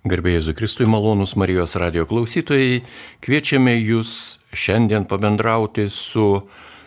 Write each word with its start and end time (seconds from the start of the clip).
Garbėjai 0.00 0.40
Zukristui 0.40 0.86
malonus 0.88 1.34
Marijos 1.36 1.74
radio 1.76 2.06
klausytojai, 2.08 2.78
kviečiame 3.20 3.74
jūs 3.76 4.38
šiandien 4.56 5.04
pabendrauti 5.04 5.90
su 5.92 6.46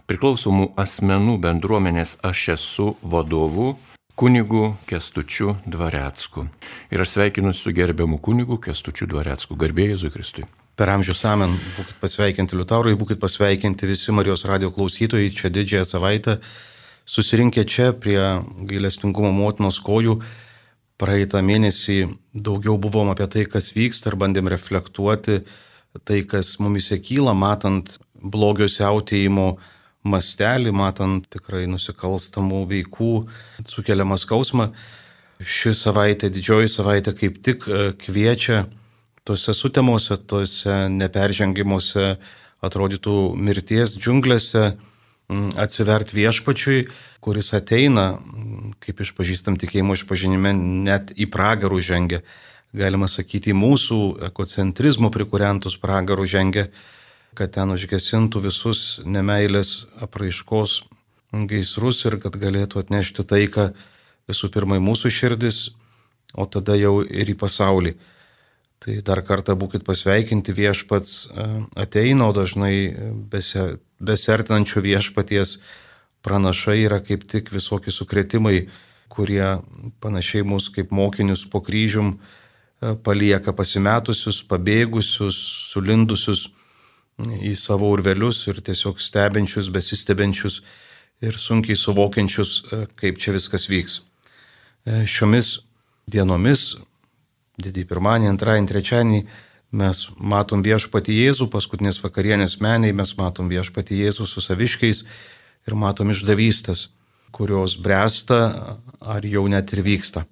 priklausomų 0.10 0.72
asmenų 0.82 1.36
bendruomenės 1.44 2.16
Aš 2.26 2.48
esu 2.56 2.88
vadovu 3.06 3.76
kunigu 4.18 4.72
Kestučiu 4.90 5.54
Dvarecku. 5.70 6.48
Ir 6.90 7.04
aš 7.06 7.14
sveikinu 7.14 7.54
su 7.54 7.70
gerbiamu 7.78 8.18
kunigu 8.18 8.58
Kestučiu 8.58 9.06
Dvarecku. 9.12 9.60
Garbėjai 9.62 10.00
Zukristui. 10.08 10.48
Per 10.74 10.90
amžių 10.90 11.14
samen 11.14 11.54
būkite 11.78 12.00
pasveikinti 12.02 12.58
Liutaurai, 12.58 12.96
būkite 12.98 13.22
pasveikinti 13.22 13.92
visi 13.92 14.10
Marijos 14.10 14.42
radio 14.50 14.74
klausytojai 14.74 15.30
čia 15.30 15.54
didžiąją 15.54 15.86
savaitę 15.86 16.40
susirinkę 17.06 17.62
čia 17.70 17.92
prie 17.94 18.42
gailestingumo 18.66 19.30
motinos 19.38 19.78
kojų. 19.86 20.18
Praeitą 21.02 21.42
mėnesį 21.42 21.98
daugiau 22.34 22.78
buvom 22.78 23.10
apie 23.14 23.28
tai, 23.28 23.46
kas 23.50 23.72
vyksta 23.74 24.12
ir 24.12 24.18
bandėm 24.22 24.50
reflektuoti 24.52 25.42
tai, 26.06 26.24
kas 26.30 26.56
mumise 26.62 26.98
kyla, 27.02 27.34
matant 27.38 27.98
blogio 28.14 28.68
siautėjimo 28.70 29.48
mastelį, 30.04 30.74
matant 30.76 31.28
tikrai 31.32 31.66
nusikalstamų 31.72 32.64
veikų 32.70 33.12
sukeliamą 33.70 34.18
skausmą. 34.22 34.72
Ši 35.44 35.74
savaitė, 35.76 36.30
didžioji 36.32 36.72
savaitė 36.72 37.14
kaip 37.18 37.40
tik 37.44 37.66
e, 37.68 37.92
kviečia 38.00 38.64
tose 39.28 39.56
sutemuose, 39.56 40.18
tose 40.30 40.88
neperžengimuose 40.94 42.14
atrodytų 42.64 43.18
mirties 43.36 43.98
džiunglėse 43.98 44.74
atsivert 45.60 46.14
viešpačiui, 46.14 46.88
kuris 47.24 47.54
ateina, 47.56 48.18
mm, 48.18 48.74
kaip 48.84 49.04
išpažįstam 49.06 49.58
tikėjimo 49.62 49.96
išpažinime, 49.98 50.54
net 50.88 51.14
į 51.16 51.30
pragarų 51.32 51.82
žengia. 51.82 52.24
Galima 52.74 53.08
sakyti, 53.08 53.54
mūsų 53.54 54.26
ekocentrizmo 54.30 55.12
prikurentus 55.14 55.78
pragarų 55.78 56.26
žengia, 56.26 56.68
kad 57.38 57.54
ten 57.54 57.74
užgesintų 57.74 58.42
visus 58.48 59.02
nemailės 59.06 59.86
apraiškos 60.02 60.82
gaisrus 61.50 62.04
ir 62.06 62.20
kad 62.22 62.36
galėtų 62.38 62.82
atnešti 62.82 63.26
taiką 63.26 63.72
visų 64.30 64.50
pirma 64.54 64.78
į 64.78 64.84
mūsų 64.86 65.12
širdis, 65.14 65.62
o 66.34 66.46
tada 66.46 66.78
jau 66.78 67.02
ir 67.04 67.30
į 67.30 67.38
pasaulį. 67.38 67.96
Tai 68.84 68.98
dar 69.06 69.22
kartą 69.24 69.56
būkite 69.56 69.86
pasveikinti 69.88 70.54
viešpats 70.54 71.12
e, 71.24 71.48
ateina, 71.80 72.28
o 72.28 72.34
dažnai 72.36 72.74
besia, 73.32 73.78
besertinančių 74.04 74.84
viešpaties 74.86 75.58
pranašai 76.24 76.80
yra 76.86 77.00
kaip 77.04 77.26
tik 77.30 77.52
visokie 77.54 77.92
sukretimai, 77.92 78.68
kurie 79.14 79.60
panašiai 80.02 80.46
mus 80.48 80.70
kaip 80.74 80.92
mokinius 80.92 81.44
po 81.50 81.62
kryžium 81.62 82.16
e, 82.16 82.96
palieka 83.06 83.54
pasimetusius, 83.54 84.42
pabėgusius, 84.50 85.38
sulindusius 85.74 86.48
į 87.22 87.54
savo 87.60 87.92
urvelius 87.94 88.42
ir 88.50 88.62
tiesiog 88.66 89.02
stebinčius, 89.04 89.70
besistebenčius 89.70 90.62
ir 91.24 91.38
sunkiai 91.38 91.78
suvokiančius, 91.78 92.56
e, 92.72 92.82
kaip 93.00 93.22
čia 93.22 93.36
viskas 93.36 93.70
vyks. 93.70 94.02
E, 94.84 95.04
šiomis 95.08 95.60
dienomis, 96.10 96.74
didį 97.62 97.86
pirmąjį, 97.92 98.32
antrąjį, 98.34 98.66
trečiąjį, 98.72 99.22
Mes 99.74 100.04
matom 100.22 100.62
viešpati 100.62 101.16
Jėzų, 101.18 101.48
paskutinės 101.50 101.98
vakarienės 102.04 102.60
meniai, 102.62 102.94
mes 102.94 103.16
matom 103.18 103.48
viešpati 103.50 103.98
Jėzų 104.04 104.28
su 104.30 104.44
saviškiais 104.46 105.00
ir 105.66 105.76
matom 105.80 106.12
išdavystės, 106.14 106.92
kurios 107.34 107.74
bręsta 107.82 108.38
ar 109.02 109.26
jau 109.26 109.48
net 109.50 109.74
ir 109.74 109.82
vyksta. 109.82 110.28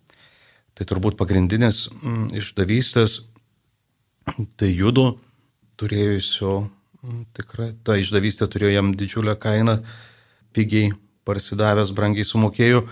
Tai 0.77 0.85
turbūt 0.87 1.17
pagrindinės 1.17 1.87
mm, 1.89 2.27
išdavystės, 2.37 3.17
tai 4.61 4.69
judo 4.69 5.15
turėjusio, 5.81 6.53
mm, 7.01 7.23
tikrai, 7.33 7.71
ta 7.81 7.97
išdavystė 7.97 8.45
turėjo 8.45 8.75
jam 8.75 8.93
didžiulę 8.93 9.35
kainą, 9.41 9.79
pigiai 10.53 10.93
parsidavęs, 11.25 11.95
brangiai 11.97 12.29
sumokėjo, 12.29 12.85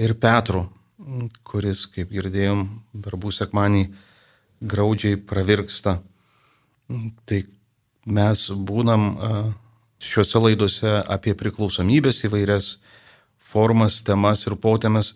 ir 0.00 0.16
Petro, 0.16 0.64
mm, 0.96 1.28
kuris, 1.44 1.84
kaip 1.92 2.08
girdėjom, 2.08 2.66
verbų 3.04 3.36
sekmanį, 3.36 3.84
graudžiai 4.64 5.20
pravirksta. 5.20 5.98
Tai 7.28 7.40
mes 8.04 8.48
būnam 8.68 9.04
šiuose 10.04 10.40
laiduose 10.40 10.96
apie 11.08 11.34
priklausomybės 11.38 12.24
įvairias 12.28 12.78
formas, 13.38 14.02
temas 14.04 14.44
ir 14.48 14.56
potėmes 14.60 15.14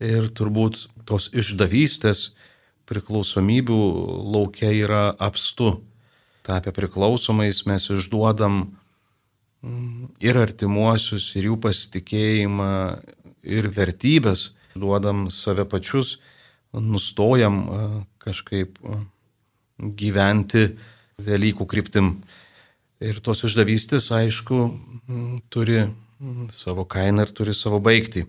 ir 0.00 0.28
turbūt 0.34 0.86
tos 1.08 1.28
išdavystės 1.32 2.32
priklausomybių 2.88 3.78
laukia 4.34 4.72
yra 4.72 5.04
apstu. 5.18 5.78
Tapę 6.46 6.72
priklausomais 6.72 7.64
mes 7.68 7.88
išduodam 7.92 8.60
mm, 9.60 10.14
ir 10.24 10.40
artimuosius, 10.40 11.34
ir 11.36 11.50
jų 11.50 11.58
pasitikėjimą, 11.66 12.70
ir 13.44 13.68
vertybės, 13.74 14.52
duodam 14.78 15.28
save 15.34 15.66
pačius, 15.68 16.16
nustojam 16.72 17.62
kažkaip 18.22 18.78
gyventi 19.78 20.70
Velykų 21.18 21.66
kryptim. 21.66 22.12
Ir 23.02 23.18
tos 23.22 23.44
išdavystės, 23.46 24.10
aišku, 24.14 24.58
turi 25.50 25.80
savo 26.54 26.84
kainą 26.86 27.26
ir 27.26 27.32
turi 27.34 27.54
savo 27.54 27.80
baigtį. 27.82 28.24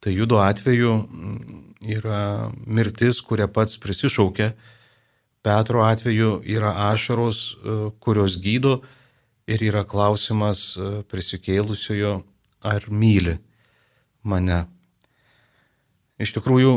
Tai 0.00 0.12
judo 0.14 0.40
atveju 0.42 0.92
yra 1.86 2.50
mirtis, 2.66 3.20
kurią 3.22 3.46
pats 3.52 3.78
prisišaukė. 3.82 4.52
Petro 5.44 5.84
atveju 5.86 6.40
yra 6.50 6.72
ašaros, 6.90 7.42
kurios 8.02 8.36
gydo 8.42 8.80
ir 9.50 9.62
yra 9.70 9.84
klausimas 9.86 10.74
prisikėlusiojo, 11.10 12.20
ar 12.60 12.90
myli 12.90 13.38
mane. 14.22 14.64
Iš 16.20 16.34
tikrųjų, 16.36 16.72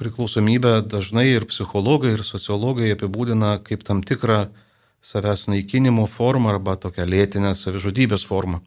priklausomybę 0.00 0.80
dažnai 0.90 1.28
ir 1.30 1.46
psichologai, 1.46 2.16
ir 2.16 2.24
sociologai 2.26 2.90
apibūdina 2.90 3.60
kaip 3.62 3.84
tam 3.86 4.02
tikrą 4.02 4.48
savęs 5.06 5.46
naikinimo 5.52 6.08
formą 6.10 6.50
arba 6.56 6.74
tokią 6.74 7.06
lėtinę 7.06 7.54
savižudybės 7.54 8.24
formą. 8.26 8.58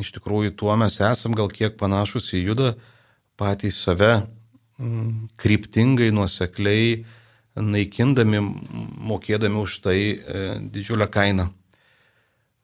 Iš 0.00 0.14
tikrųjų, 0.16 0.54
tuo 0.56 0.72
mes 0.80 0.96
esam 1.04 1.34
gal 1.36 1.50
kiek 1.52 1.76
panašus 1.76 2.32
į 2.32 2.40
judą, 2.46 2.70
patys 3.36 3.82
save 3.84 4.14
mm, 4.16 5.28
kryptingai, 5.36 6.08
nuosekliai 6.14 7.04
naikindami, 7.58 8.40
mokėdami 9.10 9.60
už 9.60 9.80
tai 9.84 9.98
e, 10.00 10.46
didžiulę 10.72 11.08
kainą. 11.10 11.48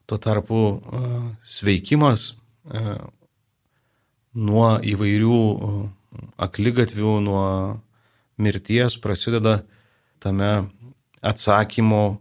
Tuo 0.09 0.17
tarpu 0.21 0.61
e, 0.65 1.03
sveikimas 1.45 2.31
e, 2.33 2.97
nuo 4.33 4.69
įvairių 4.81 5.39
aklygatvių 6.41 7.17
nuo 7.25 7.45
mirties 8.37 8.97
prasideda 9.01 9.61
tame 10.23 10.67
atsakymo 11.25 12.19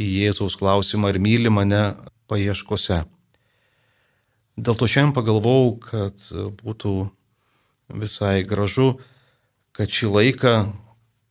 į 0.00 0.08
Jėzaus 0.24 0.56
klausimą, 0.58 1.10
ar 1.10 1.18
myli 1.20 1.52
mane 1.52 1.82
paieškose. 2.30 3.02
Dėl 4.60 4.76
to 4.76 4.88
šiandien 4.88 5.14
pagalvojau, 5.16 5.72
kad 5.84 6.24
būtų 6.60 6.94
visai 8.00 8.42
gražu, 8.46 8.98
kad 9.76 9.90
šį 9.92 10.10
laiką, 10.14 10.54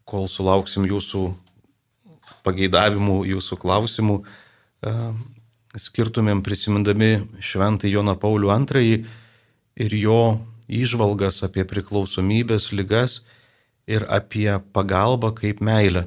kol 0.09 0.27
sulauksim 0.29 0.87
jūsų 0.89 1.29
pageidavimų, 2.45 3.19
jūsų 3.29 3.57
klausimų, 3.61 4.21
e, 4.21 4.93
skirtumėm 5.77 6.41
prisimindami 6.45 7.27
Šventąjį 7.43 7.93
Joną 7.97 8.15
Paulių 8.19 8.49
II 8.49 9.03
ir 9.79 9.95
jo 9.95 10.21
įžvalgas 10.69 11.41
apie 11.45 11.65
priklausomybės 11.67 12.69
lygas 12.71 13.23
ir 13.89 14.05
apie 14.05 14.51
pagalbą 14.73 15.33
kaip 15.35 15.63
meilę, 15.65 16.05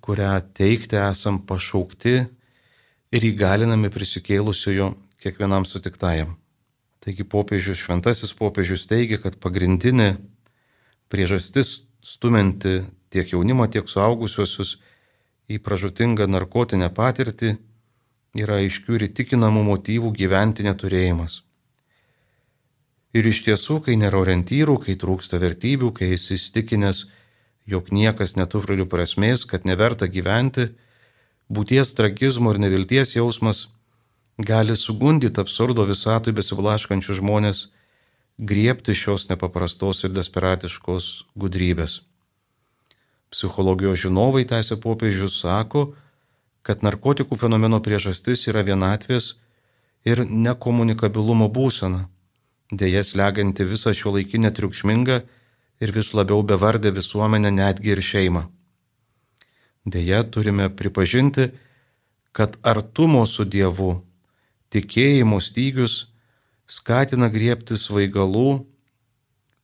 kurią 0.00 0.32
teikti 0.56 0.98
esam 0.98 1.42
pašaukti 1.46 2.16
ir 3.12 3.28
įgalinami 3.30 3.92
prisikėlusiojo 3.92 4.94
kiekvienam 5.22 5.68
sutiktajam. 5.68 6.34
Taigi 7.04 7.22
popiežius, 7.22 7.78
šventasis 7.84 8.32
popiežius 8.34 8.88
teigia, 8.90 9.20
kad 9.22 9.36
pagrindinė 9.38 10.16
priežastis 11.12 11.84
stuminti 12.02 12.80
tiek 13.14 13.30
jaunimą, 13.30 13.68
tiek 13.70 13.86
suaugusiuosius 13.86 14.76
į 15.46 15.60
pražutingą 15.62 16.26
narkotinę 16.26 16.90
patirtį 16.90 17.54
yra 18.42 18.58
aiškių 18.62 18.98
ir 18.98 19.06
įtikinamų 19.10 19.62
motyvų 19.70 20.10
gyventi 20.16 20.66
neturėjimas. 20.66 21.45
Ir 23.16 23.28
iš 23.30 23.44
tiesų, 23.46 23.78
kai 23.86 23.94
nėra 23.96 24.18
orientyrų, 24.20 24.76
kai 24.84 24.96
trūksta 25.00 25.38
vertybių, 25.40 25.92
kai 25.96 26.10
esi 26.16 26.34
įstikinęs, 26.36 27.06
jog 27.66 27.88
niekas 27.94 28.36
neturi 28.36 28.84
prasmės, 28.84 29.46
kad 29.48 29.64
neverta 29.64 30.06
gyventi, 30.06 30.68
būties 31.48 31.94
tragizmo 31.96 32.52
ir 32.52 32.60
nevilties 32.60 33.14
jausmas 33.16 33.68
gali 34.38 34.76
sugundyti 34.76 35.40
absurdo 35.40 35.86
visatui 35.88 36.34
besiblaškančių 36.36 37.16
žmonės, 37.20 37.70
griebti 38.38 38.92
šios 38.92 39.30
nepaprastos 39.30 40.04
ir 40.04 40.12
desperatiškos 40.12 41.06
gudrybės. 41.40 42.02
Psichologijos 43.32 44.02
žinovai, 44.04 44.44
tęsė 44.44 44.76
popiežius, 44.82 45.40
sako, 45.40 45.94
kad 46.62 46.84
narkotikų 46.84 47.38
fenomeno 47.38 47.80
priežastis 47.80 48.44
yra 48.50 48.62
vienatvės 48.66 49.36
ir 50.04 50.26
nekomunikabilumo 50.28 51.48
būsena, 51.48 52.06
dėja 52.72 53.02
slegianti 53.04 53.66
visą 53.66 53.92
šio 53.94 54.14
laikinę 54.16 54.50
triukšmingą 54.54 55.20
ir 55.80 55.92
vis 55.92 56.12
labiau 56.14 56.42
bevardę 56.42 56.92
visuomenę, 56.92 57.50
netgi 57.50 57.92
ir 57.94 58.02
šeimą. 58.02 58.46
Dėja 59.86 60.24
turime 60.24 60.70
pripažinti, 60.70 61.50
kad 62.32 62.56
artumo 62.62 63.26
su 63.26 63.44
Dievu, 63.44 64.02
tikėjimo 64.74 65.38
stygius 65.40 66.08
skatina 66.66 67.28
griebti 67.30 67.78
svaigalų, 67.78 68.64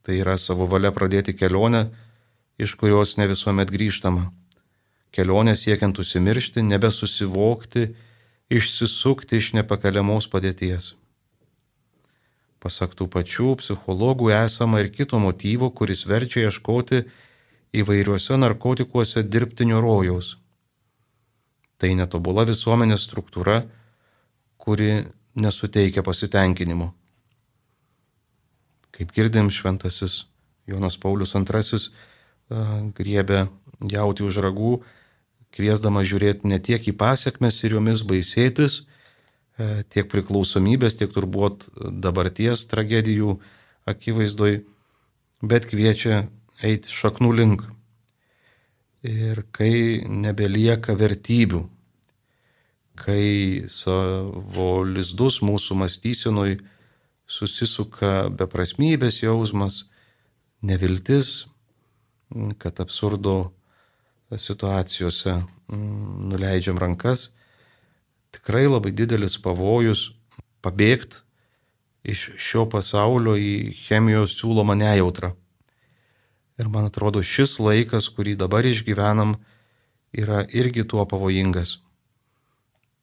tai 0.06 0.20
yra 0.22 0.38
savo 0.38 0.68
valia 0.70 0.92
pradėti 0.94 1.34
kelionę, 1.34 1.90
iš 2.58 2.76
kurios 2.78 3.18
ne 3.18 3.26
visuomet 3.26 3.70
grįžtama 3.70 4.30
kelionę 5.12 5.56
siekiant 5.56 5.98
užsimiršti, 5.98 6.64
nebesusivokti, 6.64 7.92
išsisukti 8.52 9.38
iš 9.40 9.52
nepakeliamos 9.58 10.28
padėties. 10.32 10.94
Pasak 12.62 12.94
tų 12.94 13.08
pačių 13.10 13.56
psichologų 13.58 14.30
esama 14.36 14.82
ir 14.82 14.92
kito 14.94 15.18
motyvo, 15.18 15.72
kuris 15.74 16.04
verčia 16.06 16.46
ieškoti 16.46 17.02
įvairiuose 17.82 18.38
narkotikuose 18.38 19.24
dirbtinio 19.26 19.80
rojaus. 19.82 20.36
Tai 21.82 21.90
netobula 21.98 22.44
visuomenės 22.46 23.08
struktūra, 23.08 23.64
kuri 24.62 25.08
nesuteikia 25.34 26.04
pasitenkinimo. 26.06 26.92
Kaip 28.92 29.10
girdim, 29.16 29.50
šventasis 29.50 30.26
Jonas 30.70 30.98
Paulius 31.00 31.34
II 31.34 31.82
griebė 32.94 33.46
jauti 33.90 34.22
už 34.22 34.38
ragų 34.44 34.76
kviesdama 35.52 36.04
žiūrėti 36.06 36.48
ne 36.48 36.58
tiek 36.62 36.84
į 36.86 36.94
pasiekmes 36.96 37.58
ir 37.64 37.76
jomis 37.76 38.04
baisėtis, 38.08 38.84
tiek 39.92 40.08
priklausomybės, 40.08 40.96
tiek 41.00 41.12
turbūt 41.12 41.68
dabarties 41.76 42.64
tragedijų 42.70 43.36
akivaizdoj, 43.88 44.62
bet 45.42 45.68
kviečia 45.70 46.26
eiti 46.62 46.92
šaknų 46.92 47.32
link. 47.36 47.64
Ir 49.02 49.42
kai 49.50 50.04
nebelieka 50.06 50.94
vertybių, 50.94 51.64
kai 52.94 53.64
savo 53.72 54.84
lizdus 54.86 55.40
mūsų 55.42 55.78
mąstysenoj 55.80 56.60
susisuka 57.26 58.28
beprasmybės 58.30 59.22
jausmas, 59.24 59.86
neviltis, 60.62 61.48
kad 62.62 62.78
absurdo 62.80 63.52
situacijose 64.38 65.34
mm, 65.34 66.28
nuleidžiam 66.30 66.78
rankas, 66.78 67.32
tikrai 68.32 68.66
labai 68.66 68.92
didelis 68.96 69.38
pavojus 69.42 70.10
pabėgti 70.64 71.22
iš 72.02 72.32
šio 72.42 72.66
pasaulio 72.70 73.36
į 73.38 73.72
chemijos 73.84 74.34
siūlomą 74.40 74.74
nejautrą. 74.78 75.32
Ir 76.60 76.68
man 76.68 76.88
atrodo, 76.90 77.22
šis 77.22 77.56
laikas, 77.62 78.08
kurį 78.12 78.34
dabar 78.38 78.66
išgyvenam, 78.66 79.36
yra 80.12 80.42
irgi 80.50 80.84
tuo 80.88 81.04
pavojingas. 81.08 81.78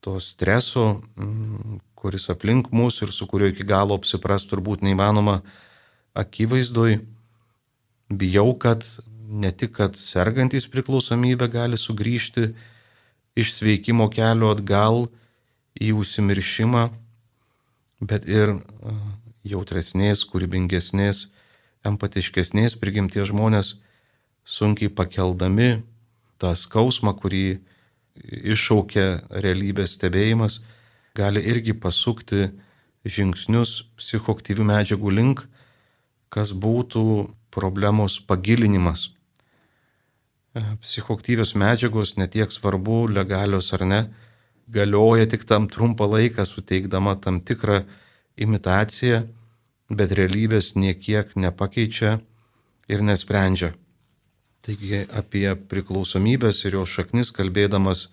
To 0.05 0.19
streso, 0.23 1.01
mm, 1.17 1.79
kuris 1.95 2.29
aplink 2.31 2.71
mus 2.71 3.01
ir 3.01 3.11
su 3.11 3.27
kuriuo 3.27 3.49
iki 3.51 3.65
galo 3.67 3.97
apsipras 3.99 4.45
turbūt 4.47 4.83
neįmanoma 4.85 5.41
akivaizdoj, 6.15 6.99
bijau, 8.09 8.53
kad 8.59 8.85
ne 9.29 9.51
tik, 9.51 9.75
kad 9.77 9.97
sergantis 9.99 10.67
priklausomybė 10.71 11.49
gali 11.51 11.77
sugrįžti 11.77 12.53
iš 13.35 13.53
sveikimo 13.57 14.09
kelio 14.13 14.51
atgal 14.53 15.07
į 15.79 15.93
užsimiršimą, 15.99 16.89
bet 18.01 18.25
ir 18.27 18.55
jautresnės, 19.47 20.25
kūrybingesnės, 20.29 21.27
empatiškesnės 21.87 22.75
prigimties 22.79 23.29
žmonės 23.31 23.75
sunkiai 24.43 24.91
pakeldami 24.91 25.83
tą 26.39 26.55
skausmą, 26.55 27.13
kurį 27.19 27.59
iššaukia 28.55 29.05
realybės 29.43 29.95
stebėjimas, 29.97 30.59
gali 31.15 31.43
irgi 31.51 31.75
pasukti 31.75 32.49
žingsnius 33.07 33.83
psichoktyvių 33.99 34.65
medžiagų 34.71 35.13
link, 35.15 35.45
kas 36.29 36.51
būtų 36.51 37.29
problemos 37.53 38.19
pagilinimas 38.19 39.09
psichoktyvios 40.56 41.54
medžiagos, 41.56 42.16
netiek 42.18 42.51
svarbu, 42.51 43.07
legalios 43.13 43.74
ar 43.74 43.86
ne, 43.86 44.01
galioja 44.68 45.28
tik 45.30 45.46
tam 45.46 45.68
trumpą 45.69 46.10
laiką, 46.10 46.46
suteikdama 46.46 47.16
tam 47.22 47.40
tikrą 47.42 47.84
imitaciją, 48.38 49.28
bet 49.90 50.13
realybės 50.13 50.75
niekiek 50.75 51.36
nepakeičia 51.36 52.19
ir 52.90 53.06
nesprendžia. 53.06 53.74
Taigi 54.66 55.06
apie 55.16 55.48
priklausomybės 55.72 56.66
ir 56.66 56.78
jo 56.78 56.86
šaknis 56.86 57.31
kalbėdamas 57.34 58.10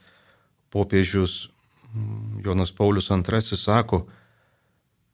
popiežius 0.73 1.49
mm, 1.93 2.45
Jonas 2.45 2.73
Paulius 2.73 3.11
II 3.11 3.59
sako, 3.59 4.07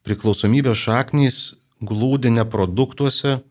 priklausomybės 0.03 0.77
šaknys 0.77 1.39
glūdi 1.83 2.31
ne 2.31 2.45
produktuose, 2.45 3.41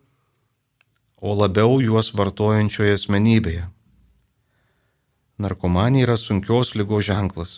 o 1.23 1.31
labiau 1.39 1.77
juos 1.79 2.09
vartojančioje 2.19 2.97
asmenybėje. 2.97 3.63
Narkomanija 5.39 6.09
yra 6.09 6.17
sunkios 6.19 6.73
lygos 6.75 7.05
ženklas. 7.07 7.53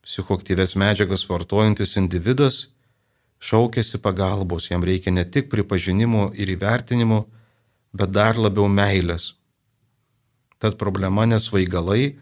Psichoktyves 0.00 0.78
medžiagas 0.80 1.26
vartojantis 1.28 1.98
individas 2.00 2.62
šaukėsi 3.50 4.00
pagalbos, 4.00 4.70
jam 4.72 4.84
reikia 4.84 5.12
ne 5.12 5.26
tik 5.28 5.52
pripažinimo 5.52 6.30
ir 6.32 6.54
įvertinimo, 6.56 7.20
bet 7.92 8.16
dar 8.16 8.40
labiau 8.40 8.64
meilės. 8.80 9.34
Tad 10.56 10.80
problema 10.80 11.28
nesvaigalai, 11.28 12.16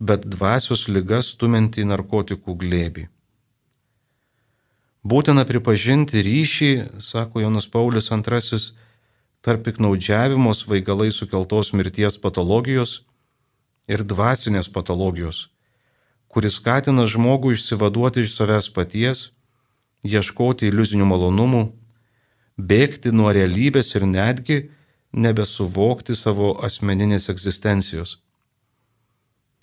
bet 0.00 0.28
dvasios 0.36 0.84
lygas 0.92 1.32
stuminti 1.32 1.88
narkotikų 1.88 2.60
glėbi. 2.60 3.08
Būtina 5.02 5.42
pripažinti 5.42 6.22
ryšį, 6.22 7.00
sako 7.02 7.42
Jonas 7.42 7.66
Paulius 7.66 8.10
II, 8.14 8.58
tarp 9.42 9.64
piknaudžiavimo 9.66 10.54
svaigalai 10.54 11.10
sukeltos 11.10 11.72
mirties 11.74 12.18
patologijos 12.22 13.00
ir 13.90 14.04
dvasinės 14.06 14.70
patologijos, 14.70 15.48
kuris 16.30 16.60
skatina 16.60 17.08
žmogų 17.10 17.56
išsivaduoti 17.56 18.22
iš 18.22 18.36
savęs 18.36 18.70
paties, 18.70 19.32
ieškoti 20.06 20.70
iliuzinių 20.70 21.10
malonumų, 21.10 21.64
bėgti 22.54 23.10
nuo 23.10 23.34
realybės 23.34 23.96
ir 23.98 24.06
netgi 24.06 24.62
nebesuvokti 25.12 26.14
savo 26.14 26.54
asmeninės 26.62 27.26
egzistencijos. 27.34 28.20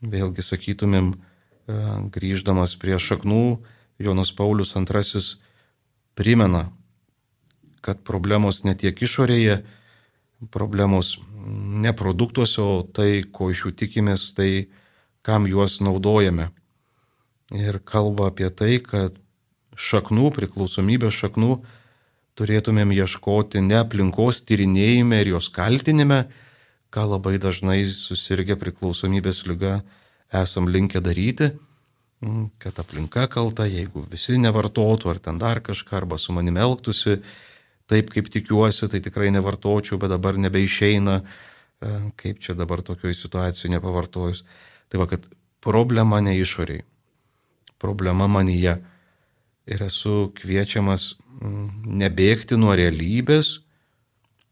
Vėlgi 0.04 0.44
sakytumėm, 0.44 1.14
e, 1.16 1.82
grįždamas 2.12 2.76
prie 2.76 3.00
šaknų, 3.00 3.64
Jonas 4.00 4.32
Paulius 4.32 4.76
II 4.76 5.22
primena, 6.16 6.70
kad 7.82 8.02
problemos 8.04 8.64
ne 8.64 8.76
tiek 8.76 8.96
išorėje, 8.96 9.62
problemos 10.52 11.18
ne 11.84 11.92
produktuose, 11.96 12.62
o 12.62 12.84
tai, 12.84 13.24
ko 13.24 13.52
iš 13.52 13.66
jų 13.66 13.72
tikimės, 13.80 14.32
tai 14.36 14.70
kam 15.24 15.48
juos 15.48 15.80
naudojame. 15.84 16.50
Ir 17.56 17.80
kalba 17.84 18.30
apie 18.32 18.50
tai, 18.52 18.78
kad 18.84 19.16
šaknų, 19.80 20.30
priklausomybės 20.36 21.16
šaknų 21.16 21.54
turėtumėm 22.40 22.92
ieškoti 22.96 23.64
ne 23.64 23.80
aplinkos 23.82 24.44
tyrinėjime 24.48 25.22
ir 25.24 25.34
jos 25.36 25.50
kaltinime, 25.52 26.28
ką 26.94 27.06
labai 27.16 27.38
dažnai 27.42 27.82
susirgę 27.90 28.56
priklausomybės 28.60 29.44
lyga 29.50 29.80
esam 30.36 30.70
linkę 30.70 31.02
daryti, 31.04 31.52
kad 32.60 32.80
aplinka 32.80 33.28
kalta, 33.32 33.64
jeigu 33.70 34.04
visi 34.12 34.36
nevartotų 34.40 35.14
ar 35.14 35.20
ten 35.24 35.38
dar 35.40 35.62
kažką, 35.64 36.02
arba 36.02 36.18
su 36.20 36.36
manimi 36.36 36.60
elgtųsi 36.60 37.22
taip, 37.90 38.12
kaip 38.12 38.28
tikiuosi, 38.30 38.90
tai 38.92 39.00
tikrai 39.02 39.30
nevartočiau, 39.32 39.98
bet 40.02 40.12
dabar 40.12 40.38
nebeišeina, 40.38 41.16
e, 41.24 41.94
kaip 42.20 42.42
čia 42.44 42.58
dabar 42.60 42.84
tokioje 42.84 43.16
situacijoje 43.22 43.72
nepavartojus. 43.78 44.44
Tai 44.92 45.00
va, 45.02 45.08
kad 45.08 45.26
problema 45.64 46.20
ne 46.22 46.36
išoriai, 46.40 46.84
problema 47.80 48.28
manyje. 48.28 48.76
Ir 49.70 49.86
esu 49.86 50.34
kviečiamas 50.36 51.14
mm, 51.16 51.96
nebėgti 52.04 52.60
nuo 52.60 52.76
realybės, 52.76 53.62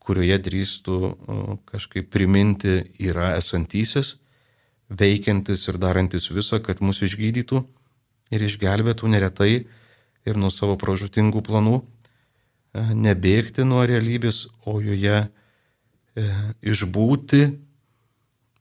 kurioje 0.08 0.40
drįstų 0.48 0.98
mm, 1.04 1.60
kažkaip 1.68 2.08
priminti 2.16 2.80
yra 3.04 3.34
esantysis 3.36 4.16
veikiantis 4.90 5.68
ir 5.68 5.80
darantis 5.82 6.30
visą, 6.32 6.60
kad 6.64 6.82
mus 6.82 7.02
išgydytų 7.04 7.62
ir 8.32 8.44
išgelbėtų 8.44 9.10
neretai 9.12 9.68
ir 10.28 10.40
nuo 10.40 10.52
savo 10.52 10.78
pražutingų 10.80 11.44
planų, 11.44 11.80
e, 11.82 12.84
nebėgti 12.96 13.66
nuo 13.68 13.84
realybės, 13.88 14.46
o 14.68 14.80
joje 14.84 15.20
e, 15.24 15.28
išbūti 16.62 17.44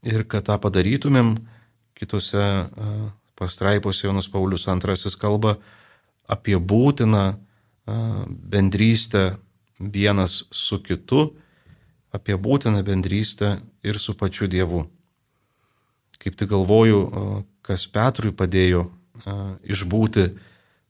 ir 0.06 0.26
kad 0.30 0.46
tą 0.46 0.58
padarytumėm, 0.62 1.34
kitose 1.98 2.42
e, 2.42 2.92
pastraipose 3.38 4.06
Jonas 4.06 4.30
Paulius 4.30 4.66
II 4.66 5.18
kalba 5.20 5.58
apie 6.26 6.56
būtiną 6.58 7.36
bendrystę 7.86 9.36
vienas 9.78 10.40
su 10.50 10.80
kitu, 10.82 11.36
apie 12.10 12.34
būtiną 12.34 12.82
bendrystę 12.82 13.60
ir 13.86 14.00
su 14.02 14.16
pačiu 14.18 14.48
Dievu. 14.50 14.86
Kaip 16.22 16.36
tik 16.38 16.50
galvoju, 16.50 17.00
kas 17.66 17.86
Petrui 17.92 18.32
padėjo 18.34 18.86
išbūti 19.66 20.30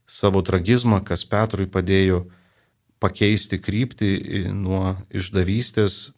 savo 0.06 0.42
tragizmą, 0.46 1.02
kas 1.04 1.24
Petrui 1.26 1.66
padėjo 1.66 2.26
pakeisti 3.02 3.58
kryptį 3.60 4.10
nuo 4.54 4.96
išdavystės 5.10 6.12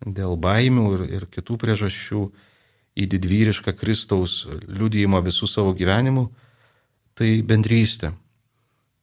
dėl 0.00 0.36
baimių 0.40 0.86
ir, 0.96 1.02
ir 1.18 1.26
kitų 1.30 1.58
priežasčių 1.60 2.22
į 3.00 3.06
didvyrišką 3.14 3.74
Kristaus 3.78 4.42
liudijimą 4.66 5.20
visų 5.24 5.48
savo 5.48 5.74
gyvenimų, 5.76 6.26
tai 7.14 7.40
bendrystė. 7.46 8.14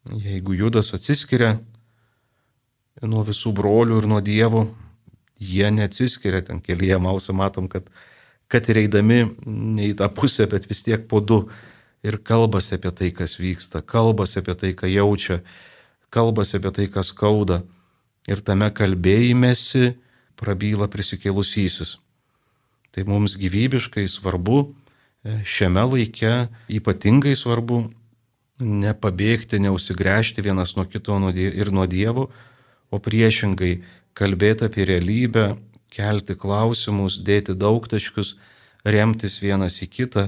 Jeigu 0.08 0.56
Judas 0.58 0.94
atsiskiria 0.96 1.58
nuo 3.03 3.24
visų 3.27 3.53
brolių 3.56 4.01
ir 4.01 4.10
nuo 4.10 4.20
Dievo, 4.24 4.65
jie 5.38 5.70
neatsiskiria, 5.72 6.41
ten 6.41 6.62
kelyje 6.63 6.98
mausą 7.01 7.36
matom, 7.38 7.67
kad, 7.70 7.89
kad 8.48 8.70
ir 8.72 8.84
eidami 8.84 9.24
ne 9.46 9.89
į 9.92 9.98
tą 10.00 10.08
pusę, 10.13 10.48
bet 10.50 10.68
vis 10.70 10.84
tiek 10.86 11.08
po 11.10 11.20
du 11.20 11.46
ir 12.06 12.20
kalbasi 12.24 12.77
apie 12.77 12.92
tai, 12.96 13.12
kas 13.12 13.38
vyksta, 13.39 13.82
kalbasi 13.84 14.39
apie 14.42 14.56
tai, 14.56 14.74
ką 14.77 14.89
jaučia, 14.92 15.42
kalbasi 16.13 16.60
apie 16.60 16.72
tai, 16.72 16.88
kas 16.92 17.12
skauda. 17.12 17.63
Ir 18.27 18.44
tame 18.44 18.70
kalbėjimėsi 18.75 19.96
prabyla 20.39 20.88
prisikėlusysis. 20.92 21.98
Tai 22.92 23.06
mums 23.08 23.38
gyvybiškai 23.39 24.08
svarbu 24.10 24.60
e, 24.63 25.39
šiame 25.48 25.84
laike, 25.88 26.48
ypatingai 26.72 27.36
svarbu 27.39 27.86
nepabėgti, 28.63 29.60
neusigręžti 29.62 30.42
vienas 30.42 30.75
nuo 30.75 30.88
kito 30.89 31.18
ir 31.36 31.72
nuo 31.72 31.86
Dievo, 31.86 32.30
o 32.89 33.00
priešingai 33.00 33.84
kalbėti 34.18 34.66
apie 34.66 34.86
realybę, 34.88 35.58
kelti 35.94 36.36
klausimus, 36.39 37.20
dėti 37.24 37.56
daugtaškius, 37.58 38.36
remtis 38.86 39.39
vienas 39.44 39.79
į 39.84 39.89
kitą 39.91 40.27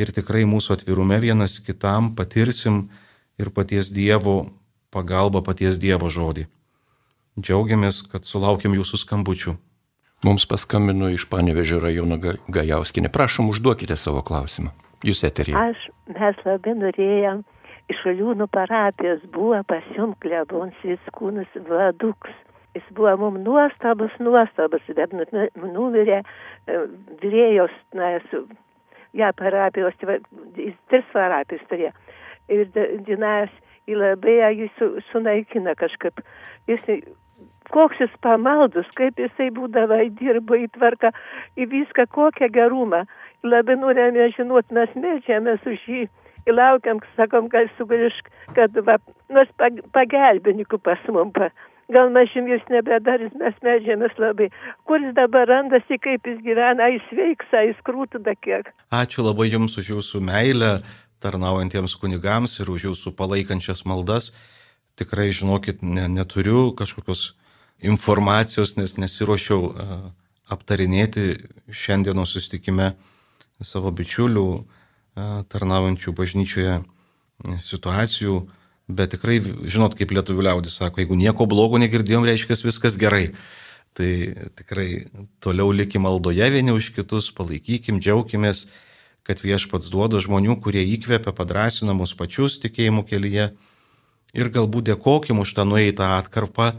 ir 0.00 0.12
tikrai 0.14 0.44
mūsų 0.48 0.76
atvirume 0.76 1.18
vienas 1.22 1.58
kitam 1.64 2.14
patirsim 2.16 2.86
ir 3.40 3.50
paties 3.50 3.92
Dievo 3.94 4.50
pagalba, 4.94 5.42
paties 5.44 5.80
Dievo 5.82 6.10
žodį. 6.12 6.46
Džiaugiamės, 7.36 8.00
kad 8.08 8.24
sulaukėm 8.24 8.76
jūsų 8.78 9.02
skambučių. 9.04 9.56
Mums 10.24 10.46
paskambino 10.48 11.10
iš 11.12 11.26
Panevežio 11.28 11.76
rajono 11.82 12.16
Gajauskinė. 12.48 13.10
Prašom, 13.12 13.50
užduokite 13.52 13.98
savo 14.00 14.22
klausimą. 14.24 14.72
Jūs 15.04 15.20
eterija. 15.28 15.68
Aš, 15.68 15.82
mes 16.08 16.40
labai 16.46 16.72
norėjom 16.78 17.42
iš 17.92 18.00
Aliūnų 18.10 18.48
parapijos 18.54 19.20
buvo 19.34 19.60
pas 19.68 19.84
jum 19.96 20.14
klebonsis 20.24 21.12
kūnus 21.18 21.52
vaduks. 21.68 22.32
Jis 22.76 22.86
buvo 22.96 23.14
mums 23.24 23.40
nuostabus, 23.44 24.14
nuostabus, 24.20 24.84
bet 24.98 25.12
nu, 25.16 25.24
nu, 25.32 25.68
numirė 25.72 26.20
e, 26.20 26.80
dviejos, 27.22 27.72
na, 27.96 28.16
su 28.28 28.44
ją 29.16 29.30
parapijos, 29.38 29.96
tai 30.00 30.18
jis 30.60 30.74
tris 30.90 31.06
parapijas 31.14 31.62
turėjo. 31.70 31.92
Ir 32.52 32.66
Dinas 33.06 33.52
jį 33.88 33.96
labai 34.00 34.36
jį 34.58 34.68
su, 34.78 34.90
sunaikina 35.10 35.74
kažkaip. 35.78 36.20
Jis, 36.70 36.84
koks 37.74 38.00
jis 38.02 38.12
pamaldus, 38.22 38.88
kaip 38.98 39.18
jisai 39.20 39.48
būdavo, 39.54 39.98
dirbo 40.20 40.58
į 40.58 40.68
tvarką, 40.76 41.12
į 41.56 41.68
viską, 41.72 42.06
kokią 42.14 42.50
gerumą. 42.54 43.04
Labai 43.46 43.76
norėjome 43.78 44.30
žinot, 44.36 44.70
mes 44.74 44.94
medžiamės 44.98 45.66
už 45.66 45.88
jį. 45.90 46.06
Ir 46.46 46.54
laukiam, 46.54 47.00
sakom, 47.18 47.48
kad 47.50 47.70
sugrįž, 47.78 48.20
kad 48.54 48.76
va, 48.86 49.00
nors 49.34 49.50
pagelbininkų 49.94 50.78
pas 50.82 51.00
mum. 51.10 51.32
Pa, 51.34 51.50
gal 51.92 52.10
mažymis 52.14 52.64
nebedaris, 52.72 53.32
mes 53.38 53.56
medžiamės 53.64 54.14
labai. 54.18 54.48
Kur 54.88 55.02
jis 55.02 55.14
dabar 55.16 55.46
randasi, 55.50 55.98
kaip 56.02 56.26
jis 56.26 56.40
gyvena, 56.44 56.90
jis 56.94 57.06
veiks, 57.14 57.54
jis 57.70 57.80
krūtų 57.86 58.22
da 58.26 58.34
kiek. 58.34 58.70
Ačiū 58.90 59.26
labai 59.26 59.48
Jums 59.52 59.78
už 59.78 59.92
Jūsų 59.94 60.22
meilę 60.26 60.72
tarnaujantiems 61.22 61.96
kunigams 62.00 62.58
ir 62.60 62.70
už 62.72 62.90
Jūsų 62.90 63.14
palaikančias 63.18 63.84
maldas. 63.88 64.32
Tikrai, 64.96 65.30
žinokit, 65.34 65.82
ne, 65.84 66.08
neturiu 66.08 66.72
kažkokios 66.76 67.34
informacijos, 67.84 68.76
nes 68.80 68.96
nesiuošiau 68.96 69.60
uh, 69.68 69.96
aptarinėti 70.48 71.36
šiandienos 71.68 72.32
sustikime 72.32 72.94
savo 73.60 73.92
bičiulių 73.92 74.46
uh, 74.56 74.64
tarnaujančių 75.52 76.14
bažnyčioje 76.16 76.78
situacijų. 77.60 78.46
Bet 78.86 79.16
tikrai, 79.16 79.40
žinot, 79.42 79.96
kaip 79.98 80.12
lietuvių 80.14 80.44
liaudis 80.46 80.78
sako, 80.78 81.02
jeigu 81.02 81.18
nieko 81.18 81.48
blogo 81.50 81.78
negirdėjom, 81.82 82.26
reiškia 82.28 82.58
viskas 82.62 82.94
gerai. 83.00 83.32
Tai 83.96 84.10
tikrai 84.60 85.08
toliau 85.42 85.72
likim 85.74 86.04
maldoje 86.06 86.46
vieni 86.52 86.74
už 86.74 86.92
kitus, 86.94 87.32
palaikykim, 87.34 87.98
džiaugimės, 87.98 88.66
kad 89.26 89.42
viešpats 89.42 89.90
duoda 89.90 90.20
žmonių, 90.22 90.60
kurie 90.62 90.84
įkvepia, 90.94 91.34
padrasina 91.34 91.96
mus 91.98 92.14
pačius 92.14 92.60
tikėjimų 92.62 93.02
kelyje 93.08 93.48
ir 94.36 94.50
galbūt 94.54 94.92
dėkokim 94.92 95.40
už 95.42 95.56
tą 95.56 95.64
nueitą 95.66 96.12
atkarpą 96.20 96.74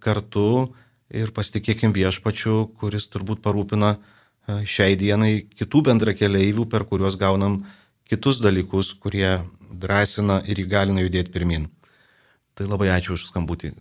kartu 0.00 0.72
ir 1.12 1.32
pasitikėkim 1.36 1.92
viešpačiu, 1.92 2.70
kuris 2.80 3.10
turbūt 3.12 3.42
parūpina 3.44 3.96
šiai 4.46 4.96
dienai 4.96 5.44
kitų 5.58 5.82
bendrakeleivių, 5.90 6.64
per 6.70 6.86
kuriuos 6.88 7.18
gaunam 7.20 7.64
kitus 8.06 8.38
dalykus, 8.40 8.94
kurie 8.94 9.42
drąsina 9.70 10.40
ir 10.46 10.60
įgalina 10.62 11.04
judėti 11.04 11.32
pirmin. 11.34 11.68
Tai 12.56 12.68
labai 12.70 12.88
ačiū 12.94 13.16
už 13.16 13.28
skambutį. 13.30 13.74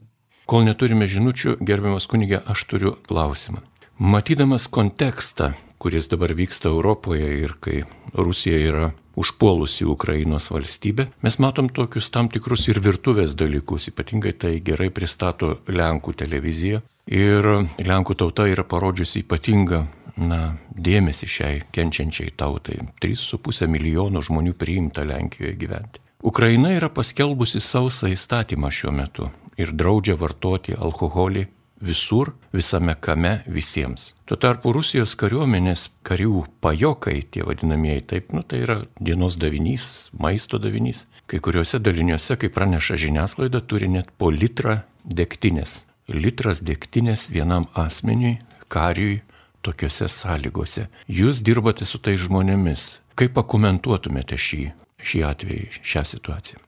Kol 0.46 0.66
neturime 0.68 1.08
žinučių, 1.10 1.58
gerbiamas 1.66 2.06
kunigė, 2.12 2.42
aš 2.46 2.66
turiu 2.70 2.92
klausimą. 3.08 3.64
Matydamas 3.98 4.68
kontekstą, 4.68 5.54
kuris 5.80 6.08
dabar 6.12 6.34
vyksta 6.36 6.70
Europoje 6.70 7.28
ir 7.42 7.56
kai 7.60 7.84
Rusija 8.14 8.60
yra 8.60 8.92
užpuolusi 9.16 9.86
Ukrainos 9.86 10.50
valstybę, 10.52 11.08
mes 11.24 11.40
matom 11.40 11.70
tokius 11.70 12.10
tam 12.12 12.30
tikrus 12.30 12.68
ir 12.68 12.82
virtuvės 12.84 13.36
dalykus, 13.40 13.90
ypatingai 13.92 14.34
tai 14.40 14.58
gerai 14.60 14.90
pristato 14.92 15.60
Lenkų 15.68 16.16
televizija. 16.20 16.82
Ir 17.08 17.48
Lenkų 17.80 18.16
tauta 18.20 18.48
yra 18.52 18.66
parodžiusi 18.68 19.24
ypatingą 19.24 19.86
na, 20.18 20.56
dėmesį 20.72 21.28
šiai 21.30 21.62
kenčiančiai 21.76 22.34
tautai. 22.38 22.80
3,5 23.04 23.68
milijono 23.72 24.24
žmonių 24.24 24.56
priimta 24.58 25.06
Lenkijoje 25.08 25.56
gyventi. 25.60 26.02
Ukraina 26.26 26.72
yra 26.74 26.90
paskelbusi 26.90 27.62
sausą 27.62 28.10
įstatymą 28.10 28.72
šiuo 28.74 28.94
metu 28.96 29.30
ir 29.62 29.72
draudžia 29.76 30.16
vartoti 30.18 30.74
alkoholį 30.74 31.46
visur, 31.82 32.34
visame 32.54 32.96
kame, 33.02 33.44
visiems. 33.48 34.14
Tuo 34.26 34.38
tarpu 34.40 34.74
Rusijos 34.76 35.16
kariuomenės 35.20 35.90
karių 36.08 36.46
pajokai, 36.64 37.20
tie 37.32 37.44
vadinamieji, 37.48 38.06
taip, 38.12 38.34
nu 38.36 38.44
tai 38.44 38.64
yra 38.66 38.78
dienos 39.00 39.38
davinys, 39.42 40.10
maisto 40.20 40.60
davinys. 40.62 41.06
Kai 41.30 41.42
kuriuose 41.44 41.80
daliniuose, 41.84 42.38
kaip 42.40 42.56
praneša 42.56 43.00
žiniasklaida, 43.06 43.62
turi 43.62 43.90
net 43.92 44.12
po 44.18 44.32
litrą 44.32 44.80
degtinės. 45.06 45.84
Litras 46.08 46.62
degtinės 46.62 47.30
vienam 47.34 47.66
asmeniui, 47.74 48.38
kariui 48.70 49.24
tokiuose 49.66 50.10
sąlygose. 50.12 50.88
Jūs 51.10 51.42
dirbate 51.46 51.88
su 51.90 52.00
tai 52.00 52.16
žmonėmis. 52.22 53.00
Kaip 53.16 53.34
pakomentuotumėte 53.38 54.38
šį, 54.38 54.62
šį 55.02 55.26
atvejį, 55.32 55.68
šią 55.82 56.06
situaciją? 56.14 56.62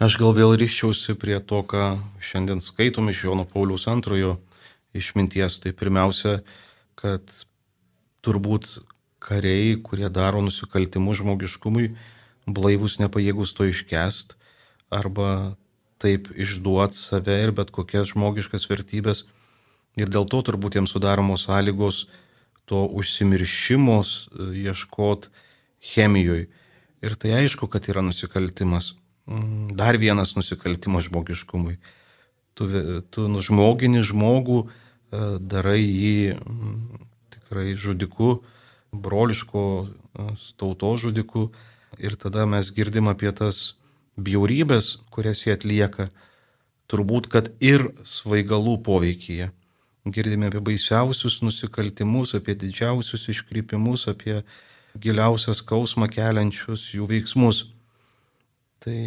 Aš 0.00 0.16
gal 0.20 0.32
vėl 0.32 0.54
ryščiausi 0.56 1.14
prie 1.20 1.36
to, 1.44 1.60
ką 1.60 1.98
šiandien 2.24 2.62
skaitom 2.64 3.10
iš 3.12 3.26
Jono 3.26 3.44
Pauliaus 3.44 3.84
antrojo 3.92 4.38
išminties. 4.96 5.58
Tai 5.60 5.74
pirmiausia, 5.76 6.38
kad 6.96 7.28
turbūt 8.24 8.78
kariai, 9.20 9.76
kurie 9.84 10.08
daro 10.08 10.40
nusikaltimus 10.40 11.20
žmogiškumui, 11.20 11.90
blaivus 12.48 12.96
nepajėgus 13.02 13.52
to 13.56 13.68
iškest 13.68 14.38
arba 14.88 15.58
taip 16.00 16.32
išduot 16.32 16.96
save 16.96 17.36
ir 17.44 17.52
bet 17.52 17.68
kokias 17.70 18.14
žmogiškas 18.14 18.64
vertybės 18.72 19.26
Ir 19.98 20.10
dėl 20.10 20.26
to 20.30 20.38
turbūt 20.46 20.78
jiems 20.78 20.92
sudaromos 20.94 21.48
sąlygos 21.48 22.04
to 22.70 22.84
užsimiršimos 22.86 24.10
e, 24.30 24.46
ieškot 24.70 25.30
chemijoje. 25.92 26.46
Ir 27.00 27.16
tai 27.16 27.32
aišku, 27.40 27.66
kad 27.72 27.88
yra 27.90 28.04
nusikaltimas. 28.04 28.94
Mm, 29.30 29.76
dar 29.78 29.96
vienas 29.96 30.34
nusikaltimas 30.34 31.06
žmogiškumui. 31.06 31.76
Tu, 32.58 32.66
tu 33.14 33.28
nužmogini 33.30 34.02
žmogų, 34.02 34.64
e, 34.66 35.20
darai 35.38 35.80
jį 35.84 36.34
mm, 36.34 37.04
tikrai 37.36 37.68
žudiku, 37.78 38.40
broliško 38.90 39.62
e, 39.86 40.26
tauto 40.58 40.96
žudiku. 40.98 41.50
Ir 42.02 42.18
tada 42.18 42.42
mes 42.46 42.72
girdim 42.74 43.10
apie 43.10 43.30
tas 43.30 43.76
bjaurybės, 44.18 44.98
kurias 45.14 45.46
jie 45.46 45.54
atlieka. 45.54 46.10
Turbūt, 46.90 47.30
kad 47.30 47.52
ir 47.62 47.92
svaigalų 48.02 48.80
poveikyje 48.82 49.52
girdime 50.10 50.48
apie 50.48 50.60
baisiausius 50.64 51.40
nusikaltimus, 51.44 52.34
apie 52.34 52.56
didžiausius 52.58 53.28
iškrypimus, 53.30 54.08
apie 54.10 54.40
giliausią 54.98 55.54
skausmą 55.54 56.08
keliančius 56.10 56.90
jų 56.96 57.06
veiksmus. 57.10 57.68
Tai 58.80 58.98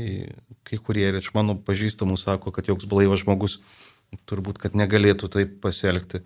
kai 0.68 0.78
kurie 0.78 1.08
ir 1.10 1.18
iš 1.18 1.32
mano 1.34 1.56
pažįstamų 1.58 2.18
sako, 2.22 2.54
kad 2.54 2.70
joks 2.70 2.86
blaivas 2.90 3.24
žmogus 3.24 3.58
turbūt, 4.30 4.60
kad 4.62 4.76
negalėtų 4.78 5.30
taip 5.34 5.56
pasielgti. 5.64 6.22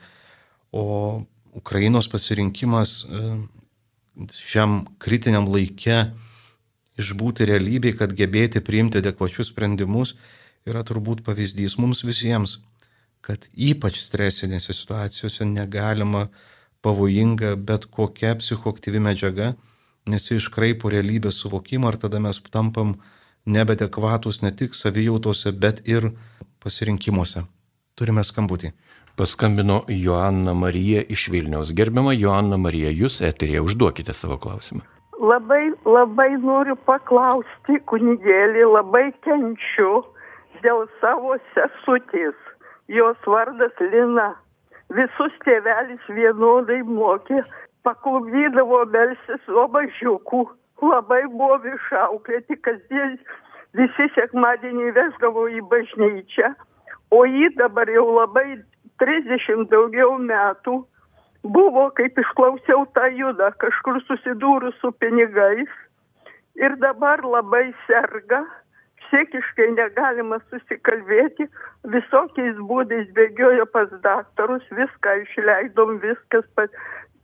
O 0.75 1.23
Ukrainos 1.55 2.09
pasirinkimas 2.11 2.99
e, 3.07 3.21
šiam 4.35 4.81
kritiniam 4.99 5.47
laikė 5.47 6.11
išbūti 6.99 7.47
realybėje, 7.47 7.97
kad 8.01 8.15
gebėti 8.17 8.61
priimti 8.65 8.99
adekvačius 9.01 9.53
sprendimus, 9.53 10.15
yra 10.67 10.83
turbūt 10.83 11.23
pavyzdys 11.25 11.77
mums 11.79 12.03
visiems, 12.05 12.59
kad 13.21 13.47
ypač 13.53 14.01
stresinėse 14.01 14.75
situacijose 14.75 15.47
negalima 15.47 16.27
pavojinga 16.85 17.55
bet 17.69 17.87
kokia 17.93 18.35
psichoaktyvi 18.39 19.01
medžiaga, 19.03 19.53
nes 20.07 20.31
iškraipo 20.31 20.91
realybės 20.91 21.41
suvokimą 21.43 21.93
ir 21.93 21.99
tada 22.01 22.21
mes 22.23 22.39
tampam 22.51 22.95
nebedekvatus 23.47 24.41
ne 24.43 24.51
tik 24.55 24.75
savijautose, 24.75 25.51
bet 25.51 25.81
ir 25.87 26.11
pasirinkimuose. 26.63 27.45
Turime 27.97 28.23
skambutį. 28.27 28.73
Paskambino 29.17 29.79
Joanna 29.89 30.53
Marija 30.53 31.01
iš 31.09 31.29
Vilniaus. 31.33 31.71
Gerbiama 31.73 32.13
Joanna 32.13 32.57
Marija, 32.61 32.91
jūs 32.93 33.17
eterėje 33.25 33.63
užduokite 33.65 34.13
savo 34.13 34.37
klausimą. 34.37 34.83
Labai, 35.17 35.71
labai 35.89 36.29
noriu 36.43 36.75
paklausti, 36.85 37.79
kunigėlį, 37.89 38.67
labai 38.75 39.07
kenčiu 39.25 40.03
dėl 40.61 40.85
savo 41.01 41.39
sesutės. 41.55 42.37
Jos 42.93 43.17
vardas 43.25 43.73
Lina 43.81 44.27
visus 44.93 45.33
tėvelis 45.43 46.05
vienodai 46.13 46.83
mokė, 46.85 47.41
paklubdydavo 47.87 48.83
belsis 48.93 49.49
obažiukų, 49.65 50.45
labai 50.81 51.23
buvo 51.31 51.57
išauklėti, 51.65 52.57
kasdien 52.65 53.17
visi 53.77 54.09
sekmadienį 54.15 54.91
vesdavo 54.97 55.47
į 55.49 55.63
bažnyčią, 55.71 56.53
o 57.11 57.23
jį 57.25 57.53
dabar 57.57 57.89
jau 57.89 58.05
labai 58.19 58.59
30 59.01 59.67
daugiau 59.71 60.17
metų 60.21 60.79
buvo, 61.43 61.89
kaip 61.97 62.17
išklausiau 62.19 62.85
tą 62.97 63.07
judą, 63.15 63.51
kažkur 63.61 64.01
susidūrus 64.07 64.77
su 64.81 64.91
pinigais 64.91 65.69
ir 66.57 66.75
dabar 66.81 67.23
labai 67.23 67.69
serga 67.85 68.43
psichiškai 69.07 69.69
negalima 69.77 70.39
susikalbėti, 70.49 71.47
visokiais 71.93 72.57
būdais 72.69 73.07
bėgiojo 73.15 73.67
pas 73.71 73.91
daktarus, 74.03 74.65
viską 74.75 75.13
išleidom, 75.23 75.99
viskas, 76.03 76.47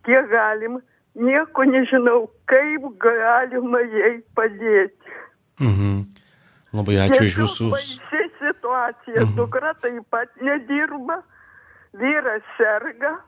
kiek 0.07 0.29
galim, 0.31 0.79
nieko 1.15 1.65
nežinau, 1.69 2.27
kaip 2.49 2.87
galima 3.01 3.81
jai 3.93 4.15
padėti. 4.37 5.17
Mhm. 5.61 6.01
Labai 6.73 6.97
ačiū 7.05 7.21
iš 7.27 7.37
jūsų. 7.37 7.69
Baisi 7.75 8.23
situacija, 8.39 9.21
mhm. 9.21 9.35
dukra 9.37 9.73
taip 9.83 10.07
pat 10.09 10.29
nedirba, 10.41 11.21
vyras 11.93 12.45
serga, 12.57 13.19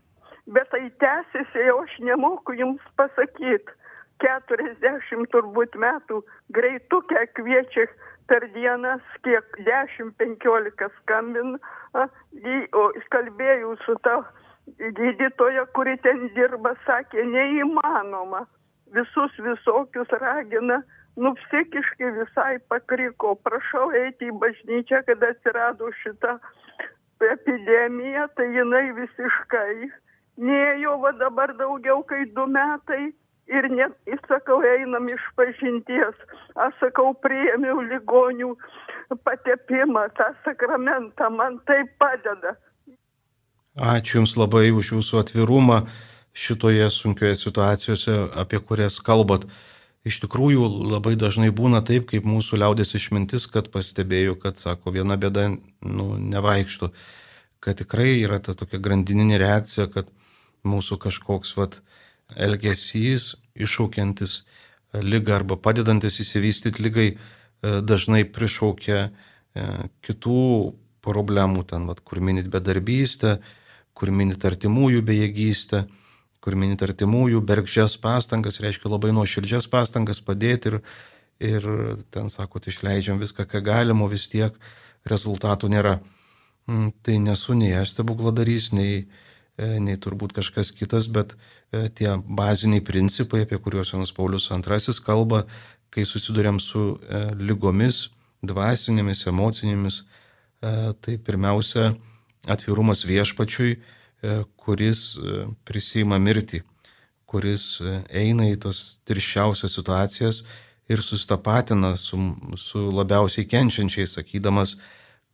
bet 0.49 0.69
tai 0.73 0.87
tęsiasi, 1.01 1.65
jau 1.67 1.81
aš 1.83 1.97
nemoku 2.09 2.57
jums 2.57 2.81
pasakyti. 2.97 3.81
40 4.23 5.25
turbūt 5.33 5.73
metų 5.75 6.21
greitukę 6.55 7.25
kviečia 7.35 7.83
per 8.29 8.45
dieną 8.53 8.95
kiek 9.27 9.57
10-15 9.67 10.87
skambina, 11.01 11.59
o 12.73 12.85
kalbėjau 13.11 13.75
su 13.83 13.97
ta 14.07 14.21
gydytoja, 14.77 15.65
kuri 15.73 15.97
ten 16.03 16.27
dirba, 16.35 16.75
sakė, 16.85 17.23
neįmanoma. 17.29 18.45
Visus 18.95 19.33
visokius 19.41 20.11
ragina, 20.21 20.81
nu 21.17 21.33
psichiškai 21.39 22.11
visai 22.19 22.55
pakriko. 22.69 23.35
Prašau 23.47 23.89
eiti 24.03 24.29
į 24.29 24.37
bažnyčią, 24.41 25.03
kada 25.09 25.33
atsirado 25.33 25.91
šita 26.01 26.37
epidemija, 27.33 28.27
tai 28.37 28.49
jinai 28.53 28.87
visiškai. 28.97 29.91
Nėjo 30.45 30.97
va 31.03 31.13
dabar 31.15 31.53
daugiau 31.55 32.03
kaip 32.07 32.33
du 32.35 32.45
metai 32.51 33.13
ir 33.47 33.69
net, 33.71 33.93
sakau, 34.27 34.59
einam 34.65 35.07
iš 35.07 35.23
pažinties. 35.39 36.17
Aš 36.59 36.75
sakau, 36.81 37.13
priėmiau 37.23 37.81
ligonių 37.87 38.53
patepimą, 39.23 40.07
tą 40.17 40.31
sakramentą, 40.43 41.29
man 41.29 41.59
tai 41.69 41.83
padeda. 42.01 42.55
Ačiū 43.75 44.21
Jums 44.21 44.37
labai 44.39 44.69
už 44.71 44.93
Jūsų 44.95 45.19
atvirumą 45.19 45.81
šitoje 46.35 46.87
sunkioje 46.91 47.35
situacijose, 47.35 48.13
apie 48.31 48.59
kurias 48.63 49.01
kalbat. 49.03 49.47
Iš 50.07 50.21
tikrųjų, 50.23 50.67
labai 50.93 51.15
dažnai 51.19 51.49
būna 51.51 51.81
taip, 51.83 52.05
kaip 52.11 52.23
mūsų 52.23 52.61
liaudės 52.61 52.93
išmintis, 52.95 53.47
kad 53.51 53.67
pastebėjau, 53.73 54.35
kad, 54.39 54.59
sako, 54.61 54.93
viena 54.95 55.17
bėda 55.17 55.49
nu, 55.81 56.05
nevaikštų, 56.15 56.91
kad 57.59 57.79
tikrai 57.81 58.21
yra 58.21 58.39
ta 58.39 58.53
tokia 58.53 58.79
grandininė 58.79 59.41
reakcija, 59.41 59.89
kad 59.91 60.11
mūsų 60.63 60.99
kažkoks, 61.07 61.55
vat, 61.57 61.81
elgesys 62.33 63.35
iššaukiantis 63.55 64.43
lygą 64.95 65.35
arba 65.41 65.57
padedantis 65.57 66.19
įsivystyti 66.23 66.83
lygai 66.85 67.09
e, 67.11 67.17
dažnai 67.83 68.23
prišaukia 68.25 68.99
e, 69.03 69.11
kitų 70.05 70.39
problemų, 71.05 71.65
ten, 71.69 71.85
vat, 71.89 72.01
kur 72.01 72.21
minit 72.23 72.47
bedarbystę, 72.51 73.39
kur 73.95 74.11
minit 74.11 74.43
artimųjų 74.45 75.01
bejėgystę, 75.07 75.85
kur 76.43 76.57
minit 76.59 76.83
artimųjų 76.85 77.41
bergždžias 77.41 77.97
pastangas, 78.03 78.61
reiškia 78.61 78.91
labai 78.91 79.13
nuoširdžias 79.15 79.69
pastangas 79.71 80.21
padėti 80.21 80.73
ir, 80.73 80.79
ir 81.39 81.69
ten, 82.13 82.29
sakot, 82.29 82.67
išleidžiam 82.69 83.21
viską, 83.21 83.47
ką 83.49 83.63
galima, 83.65 84.09
vis 84.11 84.27
tiek 84.29 84.57
rezultatų 85.07 85.71
nėra. 85.73 85.99
Mm, 86.69 86.91
tai 87.05 87.19
nesu 87.21 87.55
nei 87.57 87.71
aš 87.77 87.95
stebukladarys, 87.95 88.71
nei, 88.75 89.05
E, 89.55 89.77
nei 89.79 89.95
turbūt 89.95 90.33
kažkas 90.35 90.73
kitas, 90.75 91.07
bet 91.07 91.37
e, 91.71 91.87
tie 91.95 92.17
baziniai 92.19 92.83
principai, 92.83 93.45
apie 93.45 93.59
kuriuos 93.63 93.93
Jonas 93.93 94.11
Paulius 94.11 94.49
II 94.51 94.95
kalba, 95.05 95.45
kai 95.95 96.03
susidurėm 96.03 96.59
su 96.59 96.97
e, 97.07 97.21
lygomis, 97.39 98.09
dvasinėmis, 98.45 99.25
emocinėmis, 99.31 100.03
tai 100.65 101.15
pirmiausia 101.21 101.91
atvirumas 102.51 103.05
viešpačiui, 103.07 103.77
kuris 104.57 105.01
prisima 105.67 106.17
mirtį, 106.21 106.61
kuris 107.29 107.81
eina 108.09 108.47
į 108.51 108.59
tas 108.65 109.01
tirščiausias 109.05 109.75
situacijas 109.75 110.43
ir 110.89 111.01
sustapatina 111.01 111.95
su, 111.97 112.17
su 112.57 112.87
labiausiai 112.93 113.47
kenčiančiais, 113.49 114.15
sakydamas, 114.17 114.77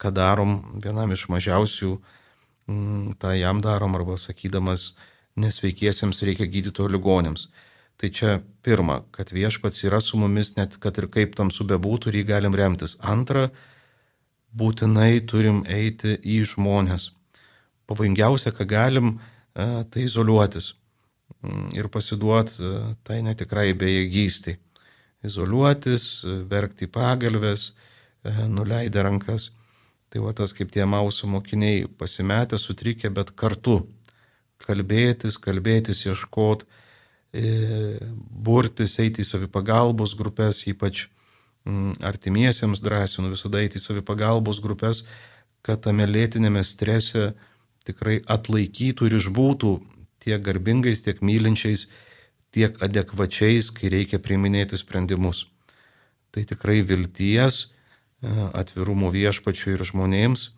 kad 0.01 0.15
darom 0.17 0.59
vienam 0.83 1.11
iš 1.13 1.27
mažiausių 1.29 1.95
Mm, 2.71 3.17
tą 3.19 3.33
jam 3.35 3.61
darom 3.61 3.95
arba 3.97 4.17
sakydamas, 4.17 4.93
nesveikiesiems 5.41 6.21
reikia 6.27 6.47
gydytojo 6.53 6.91
ligonėms. 6.95 7.47
Tai 7.99 8.09
čia 8.17 8.37
pirma, 8.65 9.01
kad 9.15 9.33
viešpats 9.33 9.83
yra 9.87 10.01
su 10.01 10.19
mumis, 10.21 10.55
net 10.57 10.77
kad 10.83 10.97
ir 11.01 11.07
kaip 11.15 11.35
tamsu 11.37 11.65
bebūtų, 11.69 12.11
ir 12.11 12.21
jį 12.21 12.25
galim 12.31 12.57
remtis. 12.57 12.97
Antra, 13.13 13.49
būtinai 14.57 15.21
turim 15.27 15.63
eiti 15.69 16.17
į 16.17 16.41
žmonės. 16.53 17.11
Pavojingiausia, 17.87 18.53
ką 18.55 18.67
galim, 18.67 19.13
tai 19.53 20.05
izoliuotis 20.05 20.73
mm, 21.41 21.71
ir 21.75 21.89
pasiduoti 21.91 22.73
tai 23.07 23.21
netikrai 23.25 23.71
bejėgystai. 23.77 24.57
Izoliuotis, 25.27 26.25
verkti 26.49 26.87
pagalbės, 26.89 27.71
nuleidę 28.49 29.03
rankas. 29.05 29.51
Tai 30.11 30.25
va 30.25 30.33
tas 30.35 30.51
kaip 30.51 30.71
tie 30.73 30.83
mausų 30.83 31.29
mokiniai 31.31 31.85
pasimetę, 31.99 32.57
sutrikę, 32.59 33.11
bet 33.15 33.31
kartu 33.31 33.85
kalbėtis, 34.61 35.37
kalbėtis, 35.41 36.03
ieškot, 36.05 36.65
e, 37.31 37.45
burtis, 38.19 38.97
eiti 38.99 39.23
į 39.23 39.29
savipagalbos 39.29 40.17
grupės, 40.19 40.65
ypač 40.67 41.05
artimiesiems 42.01 42.81
drąsinu 42.81 43.31
visada 43.33 43.61
eiti 43.61 43.77
į 43.77 43.83
savipagalbos 43.83 44.61
grupės, 44.63 45.03
kad 45.61 45.83
tame 45.85 46.07
lėtinėme 46.09 46.63
strese 46.65 47.33
tikrai 47.85 48.21
atlaikytų 48.25 49.09
ir 49.09 49.17
išbūtų 49.19 49.73
tiek 50.21 50.41
garbingais, 50.41 51.03
tiek 51.05 51.21
mylinčiais, 51.21 51.87
tiek 52.53 52.77
adekvačiais, 52.83 53.71
kai 53.73 53.89
reikia 53.93 54.19
priiminėti 54.21 54.77
sprendimus. 54.77 55.45
Tai 56.31 56.43
tikrai 56.47 56.81
vilties, 56.85 57.69
atvirumo 58.21 59.09
viešpačiui 59.13 59.75
ir 59.75 59.85
žmonėms. 59.87 60.51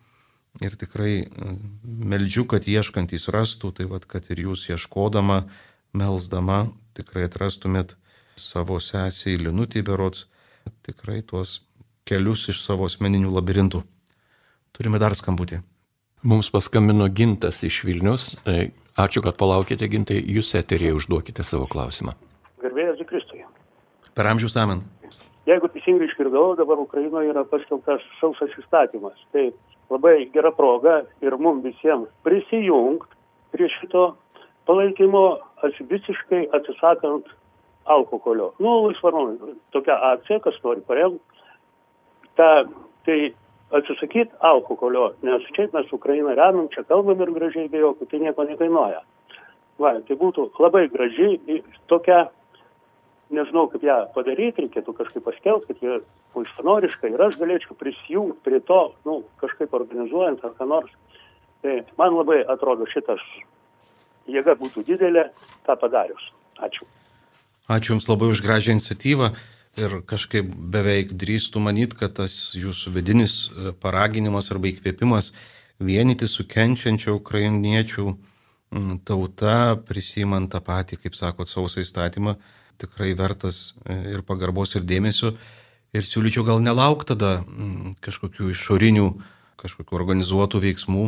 Ir 0.62 0.76
tikrai 0.78 1.14
e, 1.26 1.54
meldžiu, 1.84 2.46
kad 2.46 2.68
ieškantys 2.70 3.26
rastų, 3.34 3.72
tai 3.80 3.88
vad, 3.90 4.06
kad 4.06 4.28
ir 4.30 4.44
jūs 4.44 4.68
ieškodama, 4.70 5.48
melzdama, 5.98 6.68
tikrai 6.94 7.26
atrastumėt 7.26 7.96
savo 8.38 8.78
sesiai 8.78 9.40
Linutį 9.42 9.82
berots, 9.88 10.28
tikrai 10.86 11.22
tuos 11.28 11.62
kelius 12.08 12.48
iš 12.52 12.62
savo 12.64 12.88
asmeninių 12.90 13.32
labirintų. 13.34 13.84
Turime 14.74 15.00
dar 15.02 15.16
skambutį. 15.16 15.62
Mums 16.24 16.50
paskambino 16.54 17.08
Gintas 17.12 17.62
iš 17.68 17.82
Vilnius. 17.84 18.34
E, 18.48 18.72
ačiū, 19.00 19.24
kad 19.26 19.36
palaukite, 19.40 19.88
Gintai. 19.92 20.22
Jūs 20.24 20.54
eterėje 20.60 20.96
užduokite 20.98 21.44
savo 21.44 21.68
klausimą. 21.70 22.16
Gerbėjas 22.64 23.04
Kristui. 23.10 23.44
Per 24.16 24.30
amžius 24.30 24.56
amen. 24.58 24.86
Jeigu 25.50 25.68
teisingai 25.74 26.08
išgirdau, 26.08 26.54
dabar 26.56 26.80
Ukrainoje 26.80 27.34
yra 27.34 27.44
paskelbtas 27.44 28.04
sausas 28.22 28.54
įstatymas. 28.62 29.20
Tai 29.36 29.50
labai 29.92 30.30
gera 30.34 30.54
proga 30.56 31.02
ir 31.26 31.36
mums 31.36 31.66
visiems 31.66 32.08
prisijungti 32.24 33.12
prie 33.52 33.68
šito 33.76 34.14
palaikymo, 34.68 35.26
aš 35.68 35.82
visiškai 35.90 36.46
atsisakant 36.56 37.28
alkoholio. 37.86 38.52
Nu, 38.64 38.76
laisvarom, 38.88 39.38
tokia 39.76 39.98
akcija, 40.14 40.40
kas 40.44 40.60
nori 40.64 40.84
paremti. 40.88 41.22
Ta, 42.38 42.64
tai 43.06 43.34
atsisakyti 43.74 44.38
alkoholio, 44.40 45.14
nes 45.26 45.46
čia 45.56 45.68
mes 45.74 45.92
Ukrainą 45.94 46.36
remiam, 46.38 46.70
čia 46.74 46.86
kalbam 46.90 47.22
ir 47.22 47.34
gražiai 47.34 47.70
be 47.70 47.82
jokių, 47.82 48.08
tai 48.10 48.22
nieko 48.22 48.46
nekainuoja. 48.48 49.02
Va, 49.82 49.96
tai 50.08 50.18
būtų 50.18 50.52
labai 50.62 50.86
graži 50.94 51.62
tokia, 51.90 52.28
nežinau 53.34 53.66
kaip 53.72 53.86
ją 53.86 53.98
padaryti, 54.14 54.68
reikėtų 54.68 54.94
kažkaip 55.00 55.26
paskelbti, 55.26 55.74
kad 55.74 55.82
jie 55.82 56.00
laisvanoriškai 56.38 57.14
ir 57.14 57.26
aš 57.26 57.40
galėčiau 57.42 57.78
prisijungti 57.80 58.46
prie 58.46 58.62
to, 58.68 58.82
nu, 59.10 59.24
kažkaip 59.42 59.74
organizuojant 59.74 60.46
ar 60.46 60.54
ką 60.60 60.70
nors. 60.70 60.94
Tai 61.64 61.80
man 61.98 62.20
labai 62.20 62.44
atrodo 62.54 62.86
šitas 62.92 63.24
jėga 64.30 64.58
būtų 64.60 64.86
didelė 64.88 65.30
tą 65.66 65.78
padarius. 65.80 66.30
Ačiū. 66.62 66.86
Ačiū 67.72 67.96
Jums 67.96 68.10
labai 68.12 68.28
už 68.34 68.44
gražią 68.44 68.76
iniciatyvą 68.76 69.32
ir 69.80 70.02
kažkaip 70.06 70.50
beveik 70.52 71.14
drįstų 71.16 71.62
manyti, 71.64 71.96
kad 71.96 72.18
tas 72.20 72.54
Jūsų 72.60 72.92
vidinis 72.98 73.48
e, 73.48 73.72
paraginimas 73.72 74.52
arba 74.52 74.70
įkvėpimas 74.70 75.32
vienyti 75.80 76.28
su 76.28 76.44
kenčiančia 76.44 77.16
ukrainiečių 77.16 78.14
tauta, 79.06 79.78
prisimant 79.88 80.52
tą 80.52 80.62
patį, 80.64 81.00
kaip 81.04 81.16
sakot, 81.16 81.50
sausą 81.50 81.84
įstatymą, 81.84 82.36
tikrai 82.82 83.14
vertas 83.18 83.74
e, 83.86 83.96
ir 84.16 84.24
pagarbos 84.26 84.76
ir 84.76 84.84
dėmesio. 84.88 85.36
Ir 85.94 86.06
siūlyčiau 86.08 86.46
gal 86.48 86.62
nelaukti 86.64 87.14
tada 87.14 87.44
kažkokių 88.02 88.50
išorinių, 88.50 89.08
kažkokių 89.62 89.98
organizuotų 90.00 90.64
veiksmų, 90.64 91.04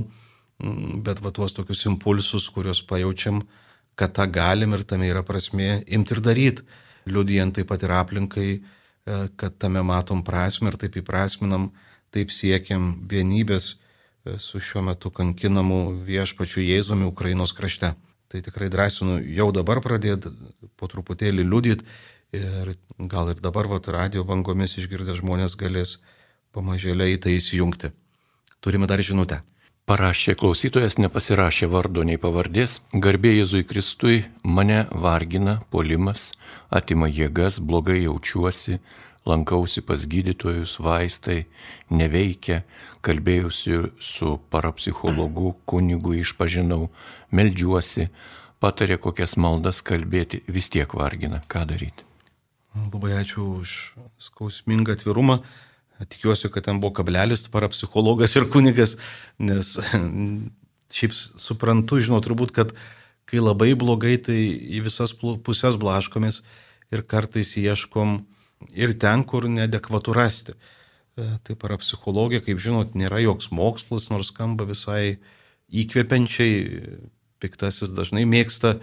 bet 1.05 1.23
va 1.25 1.31
tuos 1.33 1.55
tokius 1.57 1.87
impulsus, 1.89 2.45
kuriuos 2.53 2.83
pajaučiam, 2.85 3.41
kad 3.95 4.13
tą 4.15 4.27
galim 4.31 4.75
ir 4.75 4.83
tame 4.83 5.09
yra 5.09 5.23
prasme 5.23 5.81
imti 5.87 6.15
ir 6.15 6.21
daryti, 6.23 6.65
liudijant 7.05 7.55
taip 7.55 7.69
pat 7.71 7.83
ir 7.85 7.93
aplinkai, 7.95 8.49
e, 8.59 9.19
kad 9.39 9.57
tame 9.61 9.83
matom 9.85 10.23
prasme 10.25 10.71
ir 10.71 10.79
taip 10.81 10.97
įprasminam, 11.01 11.69
taip 12.11 12.31
siekiam 12.31 12.95
vienybės 13.09 13.75
e, 13.75 14.37
su 14.39 14.59
šiuo 14.59 14.83
metu 14.89 15.11
kankinamu 15.11 16.01
viešpačiu 16.07 16.63
Jėzumi 16.65 17.07
Ukrainos 17.07 17.55
krašte. 17.55 17.93
Tai 18.27 18.41
tikrai 18.41 18.71
drąsinu 18.73 19.19
jau 19.37 19.51
dabar 19.53 19.79
pradėti 19.85 20.31
po 20.75 20.89
truputėlį 20.91 21.45
liudyti 21.45 21.85
ir 22.35 22.75
gal 22.97 23.29
ir 23.31 23.39
dabar 23.39 23.69
vat, 23.69 23.87
radio 23.87 24.25
bangomis 24.27 24.75
išgirdę 24.81 25.13
žmonės 25.15 25.55
galės 25.59 25.99
pamažėliai 26.55 27.19
tai 27.21 27.37
įsijungti. 27.37 27.93
Turime 28.59 28.89
dar 28.89 28.99
žinutę. 28.99 29.43
Parašė 29.85 30.33
klausytojas, 30.41 30.95
nepasirašė 30.97 31.67
vardo 31.69 32.01
nei 32.09 32.17
pavardės, 32.17 32.79
garbė 32.89 33.35
Jėzui 33.35 33.59
Kristui, 33.69 34.23
mane 34.41 34.79
vargina, 34.89 35.59
polimas, 35.69 36.31
atima 36.73 37.05
jėgas, 37.05 37.59
blogai 37.61 37.99
jaučiuosi, 37.99 38.79
lankausi 39.29 39.83
pas 39.85 40.07
gydytojus, 40.09 40.79
vaistai 40.81 41.43
neveikia, 41.93 42.63
kalbėjusi 43.05 43.77
su 44.01 44.31
parapsichologu, 44.49 45.51
kunigu 45.69 46.15
išpažinau, 46.23 46.87
meldžiuosi, 47.29 48.07
patarė 48.57 48.97
kokias 49.05 49.37
maldas 49.37 49.83
kalbėti, 49.85 50.41
vis 50.49 50.73
tiek 50.73 50.97
vargina, 50.97 51.43
ką 51.45 51.61
daryti. 51.69 52.09
Labai 52.73 53.13
ačiū 53.21 53.45
už 53.61 53.77
skausmingą 54.17 54.97
atvirumą. 54.97 55.43
Tikiuosi, 56.03 56.49
kad 56.51 56.65
ten 56.67 56.81
buvo 56.83 56.91
kablelis, 56.97 57.45
parapsichologas 57.51 58.35
ir 58.35 58.49
kunigas, 58.51 58.97
nes 59.39 59.77
šiaip 60.95 61.15
suprantu, 61.15 62.01
žinau, 62.03 62.19
turbūt, 62.23 62.51
kad 62.55 62.73
kai 63.29 63.39
labai 63.39 63.71
blogai, 63.79 64.17
tai 64.19 64.35
į 64.75 64.83
visas 64.85 65.15
pusės 65.15 65.77
blaškomės 65.79 66.41
ir 66.91 67.05
kartais 67.07 67.55
ieškom 67.61 68.19
ir 68.75 68.95
ten, 68.99 69.23
kur 69.23 69.47
nedekvatu 69.47 70.13
rasti. 70.15 70.57
E, 71.15 71.29
tai 71.47 71.55
parapsichologija, 71.55 72.43
kaip 72.43 72.59
žinot, 72.59 72.91
nėra 72.99 73.23
joks 73.23 73.47
mokslas, 73.55 74.09
nors 74.11 74.33
skamba 74.33 74.67
visai 74.67 75.17
įkvepiančiai, 75.71 76.59
piktasis 77.39 77.95
dažnai 77.95 78.27
mėgsta 78.27 78.75
e, 78.75 78.81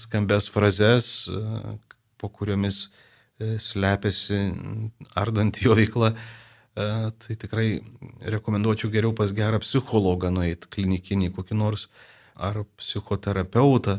skambės 0.00 0.48
frazes, 0.48 1.28
e, 1.28 1.76
po 2.16 2.32
kuriomis 2.32 2.86
E, 2.88 3.09
slepiasi 3.40 4.38
ardant 5.16 5.60
jo 5.62 5.74
veiklą, 5.78 6.12
e, 6.12 6.86
tai 7.22 7.36
tikrai 7.40 7.68
rekomenduočiau 8.34 8.92
geriau 8.92 9.14
pas 9.16 9.32
gerą 9.32 9.60
psichologą 9.62 10.30
nueiti, 10.34 10.68
klinikinį 10.70 11.32
kokį 11.36 11.58
nors, 11.58 11.88
ar 12.36 12.62
psichoterapeutą, 12.80 13.98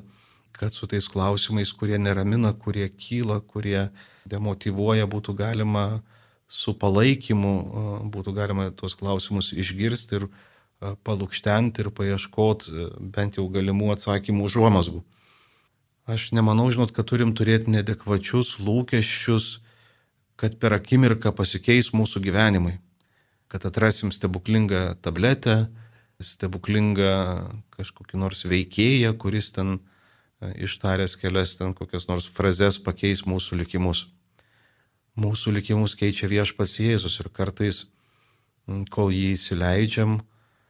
kad 0.58 0.73
su 0.73 0.88
tais 0.88 1.08
klausimais, 1.10 1.71
kurie 1.73 1.97
neramina, 1.97 2.54
kurie 2.54 2.88
kyla, 2.89 3.39
kurie 3.41 3.89
demotivuoja, 4.30 5.08
būtų 5.10 5.36
galima 5.38 5.86
su 6.47 6.75
palaikymu, 6.77 7.54
e, 7.58 7.97
būtų 8.13 8.36
galima 8.38 8.69
tuos 8.71 8.97
klausimus 8.99 9.54
išgirsti 9.54 10.21
ir 10.21 10.30
palūkštenti 10.82 11.84
ir 11.84 11.91
paieškoti 11.93 12.88
bent 13.13 13.38
jau 13.38 13.45
galimų 13.54 13.91
atsakymų 13.93 14.47
užuomasgų. 14.49 15.04
Aš 16.12 16.32
nemanau, 16.36 16.65
žinot, 16.67 16.91
kad 16.91 17.08
turim 17.08 17.30
turėti 17.32 17.71
nedekvačius 17.71 18.58
lūkesčius, 18.60 19.62
kad 20.36 20.58
per 20.60 20.76
akimirką 20.76 21.32
pasikeis 21.38 21.93
mūsų 21.95 22.19
gyvenimai, 22.26 22.74
kad 23.47 23.63
atrasim 23.69 24.12
stebuklingą 24.12 24.97
tabletę, 25.00 25.69
stebuklingą 26.19 27.13
kažkokį 27.78 28.19
nors 28.19 28.43
veikėją, 28.43 29.13
kuris 29.24 29.54
ten 29.56 29.78
e, 29.78 30.52
ištaręs 30.67 31.15
kelias 31.21 31.56
ten 31.62 31.71
kokias 31.78 32.10
nors 32.12 32.28
frazes 32.28 32.82
pakeis 32.84 33.24
mūsų 33.24 33.62
likimus. 33.63 34.04
Mūsų 35.15 35.56
likimus 35.62 35.95
keičia 35.95 36.28
viešpats 36.28 36.76
Jėzus 36.84 37.21
ir 37.24 37.32
kartais, 37.32 37.86
kol 38.91 39.15
jį 39.15 39.38
įsileidžiam, 39.38 40.19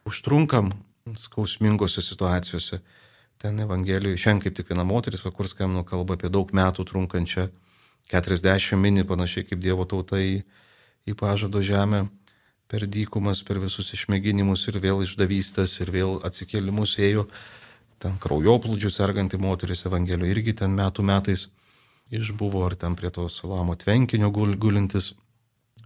užtrunkam 0.06 0.70
skausmingose 1.18 2.04
situacijose 2.04 2.78
ten 3.42 3.58
Evangelijoje, 3.60 4.20
šiandien 4.22 4.44
kaip 4.46 4.54
tik 4.54 4.68
viena 4.70 4.84
moteris, 4.86 5.24
kur 5.34 5.48
skambino 5.50 5.82
kalba 5.86 6.14
apie 6.14 6.30
daug 6.30 6.52
metų 6.54 6.86
trunkančią 6.86 7.48
40 8.12 8.78
mini, 8.78 9.02
panašiai 9.08 9.48
kaip 9.48 9.62
Dievo 9.62 9.86
tauta 9.88 10.20
į, 10.22 10.44
į 11.10 11.16
pažado 11.18 11.62
žemę, 11.64 12.04
per 12.70 12.86
dykumas, 12.86 13.42
per 13.42 13.58
visus 13.62 13.90
išmėginimus 13.96 14.62
ir 14.70 14.78
vėl 14.84 15.02
išdavystės 15.02 15.74
ir 15.82 15.90
vėl 15.90 16.14
atsikėlimus 16.28 16.94
ėjo, 17.02 17.26
ten 18.02 18.14
kraujoplūdžių 18.22 18.90
serganti 18.94 19.40
moteris 19.42 19.86
Evangelijoje 19.90 20.36
irgi 20.36 20.54
ten 20.62 20.78
metų 20.78 21.04
metais 21.10 21.48
išbuvo, 22.14 22.62
ar 22.66 22.78
ten 22.78 22.94
prie 22.98 23.10
to 23.10 23.26
salamo 23.26 23.74
tvenkinio 23.74 24.30
gul, 24.30 24.54
gulintis 24.54 25.14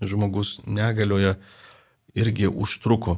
žmogus 0.05 0.59
negalioje 0.67 1.39
irgi 2.17 2.49
užtruko. 2.53 3.17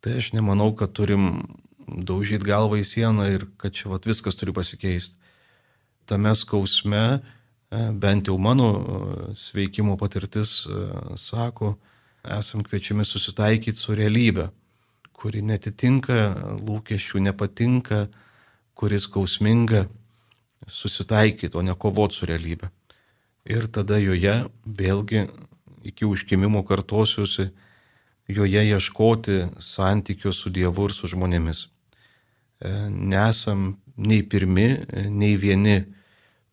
Tai 0.00 0.16
aš 0.16 0.32
nemanau, 0.32 0.72
kad 0.76 0.96
turim 0.96 1.42
daužyti 1.90 2.46
galvą 2.46 2.78
į 2.80 2.86
sieną 2.86 3.26
ir 3.34 3.46
kad 3.60 3.74
čia 3.74 3.90
vat, 3.90 4.06
viskas 4.06 4.38
turi 4.38 4.54
pasikeisti. 4.54 5.16
Tame 6.06 6.32
skausme, 6.34 7.20
e, 7.70 7.82
bent 7.92 8.30
jau 8.30 8.38
mano 8.38 8.68
e, 8.70 8.82
sveikimo 9.38 9.96
patirtis 9.98 10.64
e, 10.66 10.80
sako, 11.18 11.76
esam 12.24 12.64
kviečiami 12.66 13.06
susitaikyti 13.06 13.78
su 13.78 13.94
realybė, 13.96 14.50
kuri 15.14 15.42
netitinka 15.44 16.18
lūkesčių, 16.60 17.22
nepatinka, 17.28 18.06
kuris 18.74 19.06
skausminga, 19.08 19.86
susitaikyti, 20.66 21.56
o 21.56 21.62
ne 21.64 21.74
kovoti 21.74 22.20
su 22.20 22.28
realybė. 22.28 22.70
Ir 23.50 23.66
tada 23.72 23.98
joje 24.00 24.44
vėlgi 24.64 25.26
iki 25.84 26.06
užkimimo 26.06 26.62
kartosiuosi, 26.68 27.50
joje 28.28 28.62
ieškoti 28.68 29.42
santykių 29.58 30.32
su 30.32 30.52
Dievu 30.52 30.88
ir 30.88 30.94
su 30.94 31.08
žmonėmis. 31.10 31.66
E, 32.60 32.68
nesam 32.90 33.78
nei 33.96 34.22
pirmi, 34.22 34.68
e, 34.84 35.08
nei 35.08 35.36
vieni, 35.40 35.80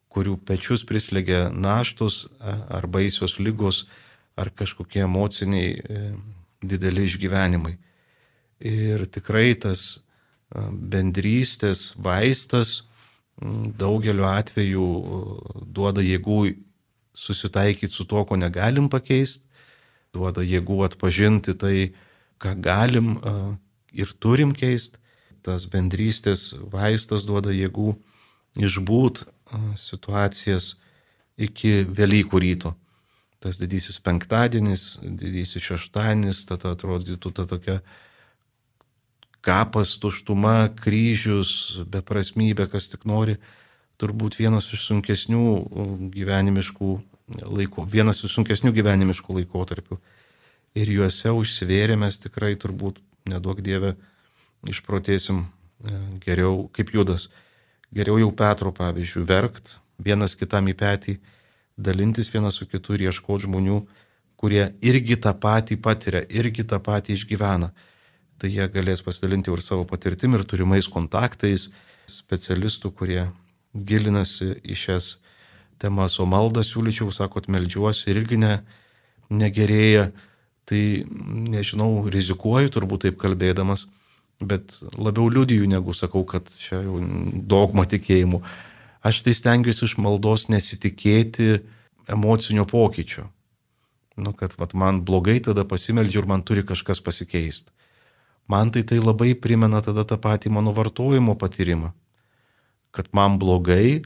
kurių 0.08 0.38
pečius 0.48 0.86
prislėgia 0.88 1.50
naštus 1.54 2.24
ar 2.42 2.88
baisios 2.90 3.36
lygos 3.44 3.84
ar 4.40 4.50
kažkokie 4.50 5.04
emociniai 5.04 5.76
dideli 6.64 7.04
išgyvenimai. 7.06 7.76
Ir 8.66 9.04
tikrai 9.14 9.52
tas 9.62 10.00
bendrystės 10.50 11.92
vaistas 12.02 12.88
daugeliu 13.78 14.26
atveju 14.26 14.88
duoda 15.70 16.02
jėgų 16.02 16.40
susitaikyti 17.14 17.94
su 17.94 18.08
to, 18.10 18.24
ko 18.26 18.40
negalim 18.42 18.90
pakeisti, 18.90 19.44
duoda 20.16 20.42
jėgų 20.42 20.82
atpažinti 20.88 21.54
tai, 21.62 21.92
ką 22.42 22.56
galim 22.58 23.18
ir 23.94 24.18
turim 24.18 24.56
keisti. 24.58 24.98
Tas 25.48 25.64
bendrystės 25.72 26.50
vaistas 26.74 27.24
duoda 27.24 27.54
jėgų 27.56 27.94
išbūt 28.60 29.24
situacijas 29.80 30.74
iki 31.38 31.86
Velykų 31.88 32.42
ryto. 32.44 32.74
Tas 33.40 33.60
didysis 33.62 34.02
penktadienis, 34.02 34.98
didysis 35.00 35.64
šeštadienis, 35.64 36.42
tada 36.50 36.74
atrodytų 36.74 37.32
ta 37.38 37.46
tokia 37.48 37.78
kapas, 39.46 39.94
tuštuma, 40.02 40.74
kryžius, 40.82 41.80
beprasmybė, 41.88 42.66
kas 42.72 42.90
tik 42.92 43.06
nori, 43.08 43.38
turbūt 44.02 44.36
vienas 44.42 44.68
iš 44.74 44.84
sunkesnių 44.90 45.46
gyvenimiškų 46.12 46.90
laiko, 47.54 47.86
vienas 47.88 48.24
iš 48.26 48.36
sunkesnių 48.40 48.74
gyvenimiškų 48.76 49.40
laikotarpių. 49.40 50.00
Ir 50.78 50.92
juose 50.98 51.32
užsivėrė 51.34 51.96
mes 52.00 52.20
tikrai 52.22 52.56
turbūt, 52.60 53.00
nedaug 53.30 53.62
Dieve, 53.64 53.96
išprotėsim 54.74 55.44
e, 55.44 55.48
geriau 56.24 56.68
kaip 56.76 56.94
judas. 56.96 57.28
Geriau 57.94 58.20
jau 58.20 58.32
Petro 58.36 58.74
pavyzdžiui, 58.76 59.26
verkt 59.28 59.78
vienas 59.98 60.36
kitam 60.38 60.68
į 60.70 60.76
petį, 60.78 61.18
dalintis 61.78 62.30
vienas 62.34 62.60
su 62.60 62.68
kitu 62.70 62.98
ir 62.98 63.08
ieškoti 63.08 63.48
žmonių, 63.48 63.82
kurie 64.38 64.64
irgi 64.86 65.18
tą 65.22 65.34
patį 65.34 65.80
patiria, 65.82 66.24
irgi 66.30 66.66
tą 66.68 66.80
patį 66.84 67.16
išgyvena. 67.18 67.72
Tai 68.38 68.50
jie 68.54 68.68
galės 68.70 69.02
pasidalinti 69.02 69.50
ir 69.50 69.64
savo 69.66 69.86
patirtim 69.90 70.36
ir 70.38 70.46
turimais 70.46 70.86
kontaktais, 70.94 71.72
specialistų, 72.08 72.92
kurie 72.94 73.24
gilinasi 73.74 74.54
į 74.62 74.78
šias 74.78 75.16
temas, 75.82 76.20
o 76.22 76.26
maldą 76.30 76.64
siūlyčiau, 76.66 77.10
sakot, 77.14 77.50
melžiuosi 77.50 78.12
ir 78.12 78.22
irgi 78.22 78.38
ne, 78.42 78.54
negerėja, 79.30 80.12
tai 80.68 80.82
nežinau, 81.08 81.90
rizikuoju 82.12 82.72
turbūt 82.74 83.08
taip 83.08 83.20
kalbėdamas, 83.22 83.88
bet 84.40 84.78
labiau 84.98 85.30
liudiju, 85.34 85.68
negu 85.70 85.96
sakau, 85.98 86.26
kad 86.28 86.50
čia 86.52 86.82
jau 86.86 87.02
dogma 87.50 87.88
tikėjimu. 87.90 88.42
Aš 89.08 89.24
tai 89.26 89.34
stengiuosi 89.38 89.86
iš 89.88 89.98
maldos 90.02 90.48
nesitikėti 90.52 91.62
emocinio 92.12 92.66
pokyčio. 92.70 93.28
Nu, 94.18 94.34
kad 94.34 94.56
vat, 94.58 94.74
man 94.74 95.04
blogai 95.06 95.38
tada 95.46 95.66
pasimeldžiu 95.68 96.24
ir 96.24 96.30
man 96.30 96.44
turi 96.46 96.66
kažkas 96.66 97.02
pasikeisti. 97.06 97.70
Man 98.50 98.72
tai 98.74 98.82
tai 98.88 98.98
labai 99.04 99.36
primena 99.36 99.84
tada 99.86 100.06
tą 100.08 100.18
patį 100.22 100.54
mano 100.56 100.74
vartojimo 100.74 101.36
patyrimą 101.38 101.94
kad 102.98 103.08
man 103.14 103.38
blogai, 103.40 104.02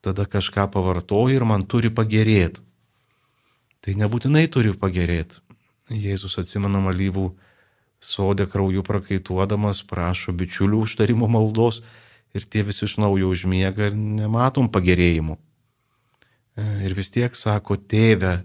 tada 0.00 0.22
kažką 0.22 0.68
pavartoju 0.70 1.34
ir 1.34 1.44
man 1.44 1.64
turi 1.66 1.90
pagerėti. 1.90 2.62
Tai 3.82 3.94
nebūtinai 3.98 4.46
turi 4.54 4.70
pagerėti. 4.78 5.40
Jėzus 5.90 6.38
atsimena 6.38 6.78
malyvų 6.84 7.32
sodė 8.00 8.46
krauju 8.50 8.84
prakaituodamas, 8.86 9.82
prašo 9.82 10.32
bičiulių 10.32 10.84
užtarimo 10.86 11.28
maldos 11.30 11.82
ir 12.36 12.44
tie 12.44 12.62
visi 12.62 12.84
iš 12.86 12.98
naujo 13.02 13.30
užmiega 13.32 13.90
ir 13.90 13.96
nematom 13.98 14.68
pagerėjimų. 14.70 15.38
E, 16.58 16.66
ir 16.86 16.94
vis 16.94 17.10
tiek 17.14 17.34
sako, 17.36 17.76
tėve, 17.76 18.42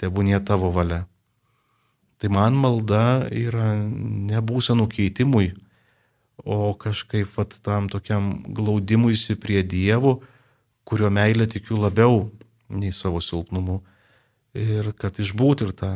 tebūnė 0.00 0.40
tavo 0.46 0.70
valia. 0.72 1.04
Tai 2.22 2.30
man 2.30 2.54
malda 2.54 3.26
yra 3.34 3.74
ne 3.82 4.40
būsenų 4.40 4.86
keitimui, 4.92 5.52
o 6.46 6.72
kažkaip 6.78 7.30
vat, 7.36 7.56
tam 7.66 7.88
tokiam 7.90 8.36
glaudimuisi 8.46 9.36
prie 9.38 9.62
Dievo, 9.66 10.20
kurio 10.86 11.10
meilė 11.10 11.48
tikiu 11.50 11.80
labiau 11.82 12.30
nei 12.70 12.92
savo 12.94 13.20
silpnumu. 13.20 13.80
Ir 14.54 14.92
kad 14.98 15.18
išbūt 15.22 15.64
ir 15.66 15.72
tą 15.76 15.92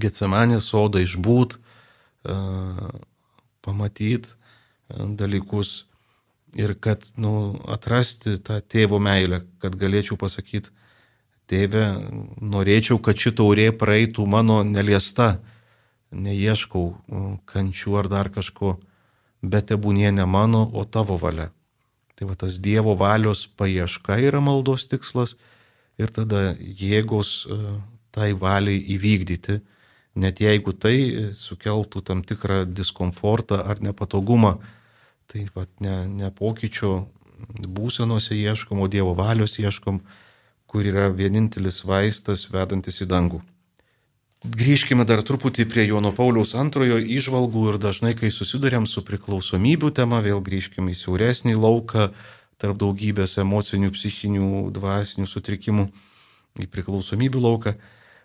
Getsemanė 0.00 0.60
sodą 0.64 1.02
išbūt, 1.04 1.58
pamatyti 3.64 4.32
dalykus 4.88 5.84
ir 6.56 6.74
kad 6.80 7.04
nu, 7.20 7.58
atrasti 7.68 8.38
tą 8.40 8.60
tėvo 8.60 9.00
meilę, 9.02 9.42
kad 9.60 9.76
galėčiau 9.76 10.16
pasakyti, 10.20 10.70
tėve, 11.50 11.84
norėčiau, 12.40 12.96
kad 13.02 13.18
ši 13.20 13.34
taurė 13.36 13.68
praeitų 13.76 14.24
mano 14.26 14.62
neliesta, 14.64 15.38
neieškau 16.14 16.86
kančių 17.50 17.96
ar 18.00 18.08
dar 18.08 18.30
kažko 18.32 18.78
bet 19.44 19.68
tebūnie 19.70 20.10
ne 20.12 20.24
mano, 20.24 20.64
o 20.72 20.84
tavo 20.84 21.16
valia. 21.20 21.50
Tai 22.14 22.30
va 22.30 22.36
tas 22.38 22.58
Dievo 22.62 22.94
valios 22.98 23.46
paieška 23.58 24.18
yra 24.22 24.40
maldos 24.40 24.86
tikslas 24.90 25.34
ir 25.98 26.10
tada 26.14 26.54
jėgos 26.58 27.44
e, 27.46 27.58
tai 28.14 28.32
valiai 28.38 28.78
įvykdyti, 28.94 29.60
net 30.14 30.40
jeigu 30.40 30.72
tai 30.72 31.32
sukeltų 31.34 32.02
tam 32.06 32.22
tikrą 32.26 32.64
diskomfortą 32.70 33.62
ar 33.64 33.82
nepatogumą, 33.82 34.58
tai 35.30 35.46
va 35.54 35.66
ne, 35.82 36.04
ne 36.08 36.30
pokyčio 36.30 37.06
būsenose 37.50 38.36
ieškom, 38.36 38.80
o 38.80 38.88
Dievo 38.88 39.14
valios 39.18 39.58
ieškom, 39.58 40.00
kur 40.70 40.86
yra 40.86 41.08
vienintelis 41.10 41.82
vaistas 41.86 42.46
vedantis 42.50 43.02
į 43.02 43.10
dangų. 43.10 43.42
Grįžkime 44.44 45.06
dar 45.08 45.22
truputį 45.24 45.64
prie 45.70 45.86
Jono 45.88 46.10
Pauliaus 46.12 46.52
antrojo 46.60 46.98
išvalgų 47.00 47.62
ir 47.70 47.78
dažnai, 47.80 48.12
kai 48.12 48.28
susidurėm 48.28 48.84
su 48.84 49.00
priklausomybių 49.06 49.88
tema, 49.96 50.20
vėl 50.20 50.42
grįžkime 50.44 50.92
į 50.92 50.98
siauresnį 51.00 51.54
lauką 51.56 52.10
tarp 52.60 52.76
daugybės 52.82 53.38
emocinių, 53.40 53.88
psichinių, 53.96 54.50
dvasinių 54.76 55.30
sutrikimų 55.30 55.86
į 56.60 56.68
priklausomybių 56.68 57.40
lauką. 57.40 57.74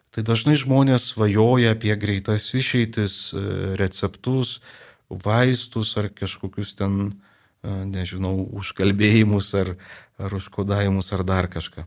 Tai 0.10 0.24
dažnai 0.26 0.56
žmonės 0.58 1.12
svajoja 1.14 1.76
apie 1.76 1.94
greitas 2.00 2.48
išeitis, 2.58 3.30
e, 3.30 3.42
receptus, 3.78 4.58
vaistus 5.10 5.94
ar 6.02 6.10
kažkokius 6.10 6.74
ten, 6.80 6.96
e, 7.62 7.74
nežinau, 7.86 8.34
užkalbėjimus 8.58 9.54
ar, 9.54 9.76
ar 10.18 10.34
užkodavimus 10.34 11.14
ar 11.14 11.24
dar 11.24 11.48
kažką. 11.48 11.86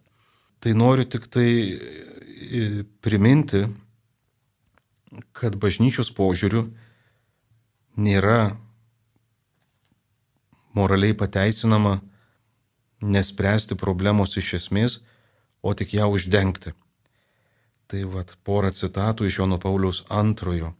Tai 0.63 0.75
noriu 0.79 1.05
tik 1.05 1.27
tai 1.27 1.49
e, 1.75 2.85
priminti, 3.03 3.67
kad 5.35 5.59
bažnyčios 5.59 6.13
požiūriu 6.15 6.69
nėra 7.99 8.55
moraliai 10.79 11.19
pateisinama 11.19 11.99
nespręsti 13.03 13.75
problemos 13.75 14.39
iš 14.39 14.55
esmės, 14.61 15.01
o 15.63 15.75
tik 15.75 15.99
ją 15.99 16.07
uždengti. 16.15 16.73
Tai 17.93 18.07
vad 18.09 18.33
porą 18.47 18.71
citatų 18.73 19.29
iš 19.29 19.43
Jono 19.43 19.59
Pauliaus 19.61 20.01
antrojo. 20.09 20.73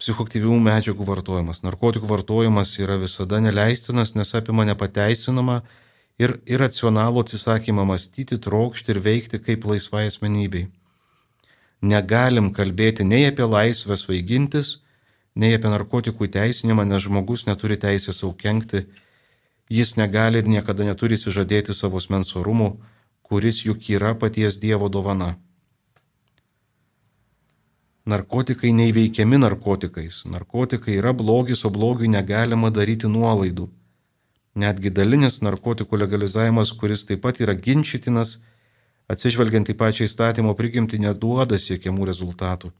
Psichoktyvių 0.00 0.56
medžiagų 0.64 1.06
vartojimas. 1.06 1.62
Narkotikų 1.62 2.08
vartojimas 2.10 2.74
yra 2.82 2.96
visada 2.98 3.38
neleistinas, 3.44 4.16
nes 4.18 4.34
apima 4.34 4.66
nepateisinamą 4.66 5.60
ir 6.18 6.40
iracionalų 6.50 7.22
atsisakymą 7.22 7.86
mąstyti, 7.92 8.40
trokšti 8.42 8.96
ir 8.96 9.02
veikti 9.06 9.42
kaip 9.44 9.70
laisvai 9.70 10.08
asmenybei 10.10 10.66
negalim 11.80 12.52
kalbėti 12.52 13.04
nei 13.04 13.26
apie 13.28 13.46
laisvę 13.48 13.96
svaigintis, 13.96 14.78
nei 15.34 15.54
apie 15.56 15.70
narkotikų 15.72 16.28
teisinimą, 16.28 16.84
nes 16.84 17.06
žmogus 17.06 17.46
neturi 17.48 17.78
teisės 17.80 18.20
savo 18.20 18.34
kenkti, 18.36 18.84
jis 19.70 19.96
negali 19.96 20.42
ir 20.42 20.48
niekada 20.48 20.84
neturi 20.84 21.16
įsižadėti 21.16 21.74
savo 21.74 22.00
smensorumų, 22.00 22.74
kuris 23.30 23.62
juk 23.62 23.84
yra 23.94 24.16
paties 24.18 24.58
Dievo 24.58 24.88
dovana. 24.90 25.36
Narkotikai 28.10 28.72
neįveikiami 28.74 29.38
narkotikais. 29.38 30.24
Narkotikai 30.26 30.96
yra 30.98 31.12
blogis, 31.14 31.62
o 31.62 31.70
blogiui 31.70 32.10
negalima 32.10 32.72
daryti 32.74 33.06
nuolaidų. 33.06 33.68
Netgi 34.58 34.90
dalinis 34.90 35.38
narkotikų 35.46 36.00
legalizavimas, 36.02 36.72
kuris 36.74 37.06
taip 37.06 37.22
pat 37.22 37.38
yra 37.44 37.54
ginčytinas, 37.54 38.40
atsižvelgiant 39.14 39.70
į 39.70 39.78
pačią 39.78 40.08
įstatymo 40.10 40.56
prigimtį, 40.58 40.98
neduoda 41.06 41.60
siekiamų 41.60 42.10
rezultatų. 42.10 42.72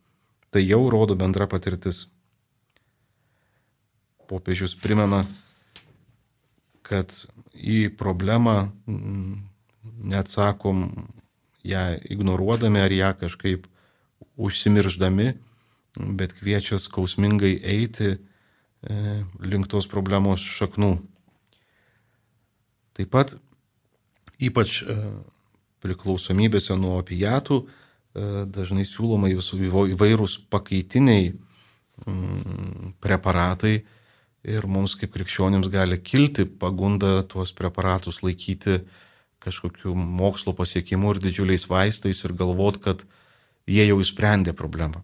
Tai 0.51 0.65
jau 0.65 0.83
rodo 0.91 1.15
bendra 1.15 1.47
patirtis. 1.47 2.09
Popiežius 4.27 4.75
primena, 4.83 5.23
kad 6.83 7.15
į 7.55 7.85
problemą 7.95 8.65
neatsakom 10.01 10.89
ją 11.65 11.85
ignoruodami 12.11 12.81
ar 12.81 12.93
ją 12.93 13.13
kažkaip 13.21 13.67
užsimirždami, 14.41 15.35
bet 16.17 16.33
kviečia 16.39 16.79
skausmingai 16.79 17.59
eiti 17.61 18.15
e, 18.15 18.19
link 19.45 19.69
tos 19.69 19.89
problemos 19.91 20.41
šaknų. 20.41 20.95
Taip 22.97 23.13
pat 23.13 23.35
ypač 24.41 24.81
e, 24.83 24.97
priklausomybėse 25.85 26.77
nuo 26.81 26.99
opijatų 27.01 27.61
e, 27.61 27.67
dažnai 28.49 28.87
siūloma 28.89 29.31
įvairūs 29.33 30.39
pakaitiniai 30.53 31.33
mm, 31.33 32.95
preparatai 33.03 33.81
ir 34.41 34.67
mums 34.67 34.97
kaip 34.97 35.13
krikščionims 35.13 35.69
gali 35.73 36.01
kilti 36.01 36.47
pagunda 36.49 37.21
tuos 37.29 37.53
preparatus 37.53 38.23
laikyti 38.25 38.81
kažkokiu 39.41 39.95
mokslo 39.97 40.53
pasiekimu 40.57 41.15
ir 41.15 41.23
didžiuliais 41.25 41.67
vaistais 41.71 42.25
ir 42.25 42.37
galvot, 42.37 42.81
kad 42.83 43.05
jie 43.67 43.87
jau 43.89 44.01
išsprendė 44.03 44.55
problemą. 44.57 45.03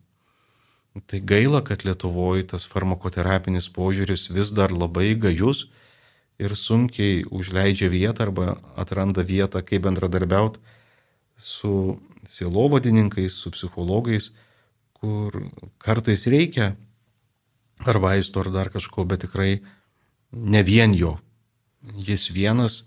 Tai 1.06 1.20
gaila, 1.20 1.60
kad 1.60 1.84
Lietuvoje 1.84 2.46
tas 2.52 2.64
farmakoterapinis 2.68 3.68
požiūris 3.68 4.30
vis 4.32 4.52
dar 4.56 4.72
labai 4.72 5.12
gajus 5.20 5.66
ir 6.40 6.56
sunkiai 6.56 7.24
užleidžia 7.28 7.90
vietą 7.92 8.28
arba 8.28 8.56
atranda 8.76 9.24
vietą, 9.24 9.60
kaip 9.60 9.84
bendradarbiauti 9.84 10.60
su 11.36 12.00
sielovadininkais, 12.28 13.36
su 13.36 13.52
psichologais, 13.52 14.30
kur 14.96 15.36
kartais 15.78 16.24
reikia 16.32 16.74
ar 17.84 18.00
vaisto, 18.00 18.40
ar 18.40 18.50
dar 18.52 18.72
kažko, 18.72 19.04
bet 19.04 19.26
tikrai 19.26 19.60
ne 20.32 20.62
vien 20.64 20.96
jo. 20.96 21.18
Jis 21.82 22.30
vienas, 22.32 22.86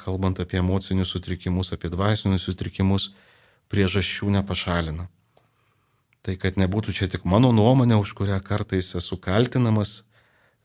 kalbant 0.00 0.40
apie 0.42 0.58
emocinius 0.58 1.12
sutrikimus, 1.14 1.72
apie 1.72 1.90
dvasinius 1.92 2.46
sutrikimus, 2.48 3.12
priežasčių 3.70 4.32
nepašalina. 4.38 5.08
Tai 6.24 6.34
kad 6.40 6.56
nebūtų 6.56 6.94
čia 6.96 7.08
tik 7.12 7.26
mano 7.28 7.52
nuomonė, 7.52 7.98
už 8.00 8.14
kurią 8.16 8.40
kartais 8.42 8.94
esu 8.96 9.18
kaltinamas 9.20 10.02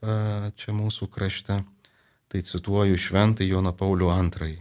čia 0.00 0.72
mūsų 0.72 1.10
krašte, 1.12 1.60
tai 2.32 2.40
cituoju 2.40 2.96
šventą 2.96 3.44
Joną 3.44 3.74
Paulių 3.76 4.08
II. 4.08 4.56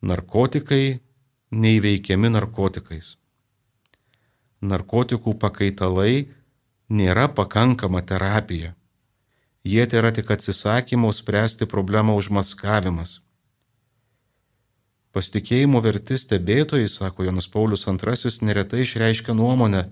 Narkotikai 0.00 1.00
neįveikiami 1.52 2.30
narkotikais. 2.32 3.16
Narkotikų 4.60 5.34
pakaitalai 5.40 6.30
nėra 6.88 7.28
pakankama 7.28 8.00
terapija. 8.02 8.74
Jie 9.64 9.84
tai 9.86 9.98
yra 10.00 10.10
tik 10.16 10.30
atsisakymo 10.30 11.10
spręsti 11.12 11.66
problemą 11.68 12.14
užmaskavimas. 12.16 13.18
Pasitikėjimo 15.12 15.82
verti 15.82 16.16
stebėtojai, 16.16 16.88
sako 16.88 17.26
Jonas 17.26 17.48
Paulius 17.50 17.84
II, 17.88 18.30
neretai 18.46 18.84
išreiškia 18.84 19.34
nuomonę, 19.34 19.88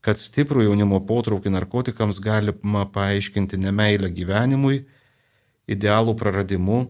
kad 0.00 0.20
stiprų 0.20 0.68
jaunimo 0.68 1.00
potraukį 1.04 1.50
narkotikams 1.52 2.20
galima 2.22 2.86
paaiškinti 2.94 3.58
nemailę 3.58 4.08
gyvenimui, 4.14 4.84
idealų 5.68 6.14
praradimu 6.16 6.84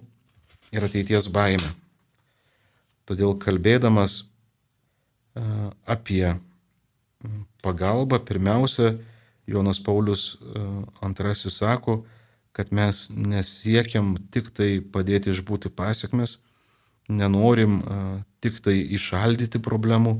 ir 0.70 0.84
ateities 0.84 1.30
baime. 1.32 1.72
Todėl 3.08 3.32
kalbėdamas 3.40 4.26
apie 5.88 6.36
pagalbą, 7.64 8.20
pirmiausia, 8.20 8.98
Jonas 9.48 9.80
Paulius 9.80 10.36
II 11.02 11.34
sako, 11.34 12.02
kad 12.52 12.72
mes 12.72 13.06
nesiekiam 13.10 14.16
tik 14.34 14.50
tai 14.52 14.80
padėti 14.80 15.32
išbūti 15.32 15.70
pasiekmes, 15.72 16.40
nenorim 17.08 17.80
tik 18.44 18.60
tai 18.64 18.76
išaldyti 18.98 19.60
problemų, 19.62 20.18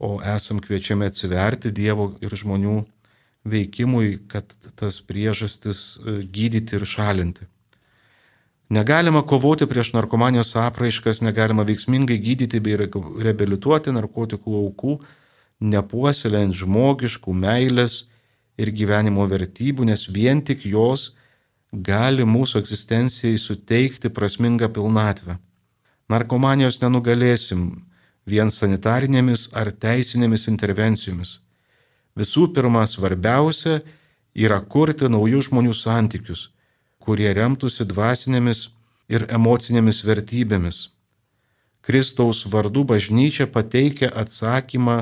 o 0.00 0.16
esam 0.24 0.60
kviečiami 0.64 1.06
atsiverti 1.08 1.72
Dievo 1.76 2.14
ir 2.24 2.32
žmonių 2.32 2.82
veikimui, 3.44 4.18
kad 4.28 4.48
tas 4.76 5.00
priežastis 5.04 5.98
gydyti 6.32 6.76
ir 6.76 6.86
šalinti. 6.88 7.46
Negalima 8.70 9.22
kovoti 9.26 9.66
prieš 9.66 9.92
narkomanijos 9.96 10.54
apraiškas, 10.56 11.24
negalima 11.26 11.64
veiksmingai 11.66 12.20
gydyti 12.22 12.60
bei 12.62 12.76
reabilituoti 12.78 13.92
narkotikų 13.96 14.60
aukų, 14.60 15.00
nepuoselėjant 15.60 16.54
žmogiškų 16.60 17.34
meilės 17.34 18.04
ir 18.60 18.72
gyvenimo 18.76 19.24
vertybių, 19.28 19.88
nes 19.90 20.06
vien 20.12 20.42
tik 20.44 20.66
jos 20.68 21.10
gali 21.72 22.26
mūsų 22.26 22.60
egzistencijai 22.60 23.38
suteikti 23.38 24.10
prasmingą 24.12 24.68
pilnatvę. 24.74 25.38
Narkomanijos 26.10 26.80
nenugalėsim 26.82 27.68
vien 28.26 28.50
sanitarinėmis 28.50 29.48
ar 29.54 29.70
teisinėmis 29.70 30.48
intervencijomis. 30.50 31.38
Visų 32.18 32.50
pirma, 32.54 32.82
svarbiausia 32.86 33.80
yra 34.34 34.60
kurti 34.60 35.08
naujų 35.08 35.46
žmonių 35.48 35.74
santykius, 35.74 36.48
kurie 36.98 37.30
remtųsi 37.34 37.86
dvasinėmis 37.86 38.68
ir 39.08 39.26
emocinėmis 39.30 40.02
vertybėmis. 40.06 40.88
Kristaus 41.80 42.44
vardu 42.52 42.84
bažnyčia 42.84 43.46
pateikia 43.46 44.10
atsakymą 44.22 44.98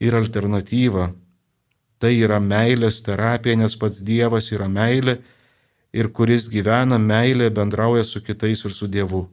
ir 0.00 0.14
alternatyvą. 0.14 1.10
Tai 2.00 2.10
yra 2.16 2.38
meilės 2.40 3.02
terapija, 3.04 3.58
nes 3.60 3.76
pats 3.76 4.00
Dievas 4.00 4.48
yra 4.54 4.70
meilė 4.72 5.18
ir 5.92 6.08
kuris 6.16 6.48
gyvena 6.48 6.96
meilė 6.98 7.50
bendrauja 7.52 8.06
su 8.08 8.22
kitais 8.24 8.64
ir 8.64 8.72
su 8.72 8.88
Dievu. 8.88 9.26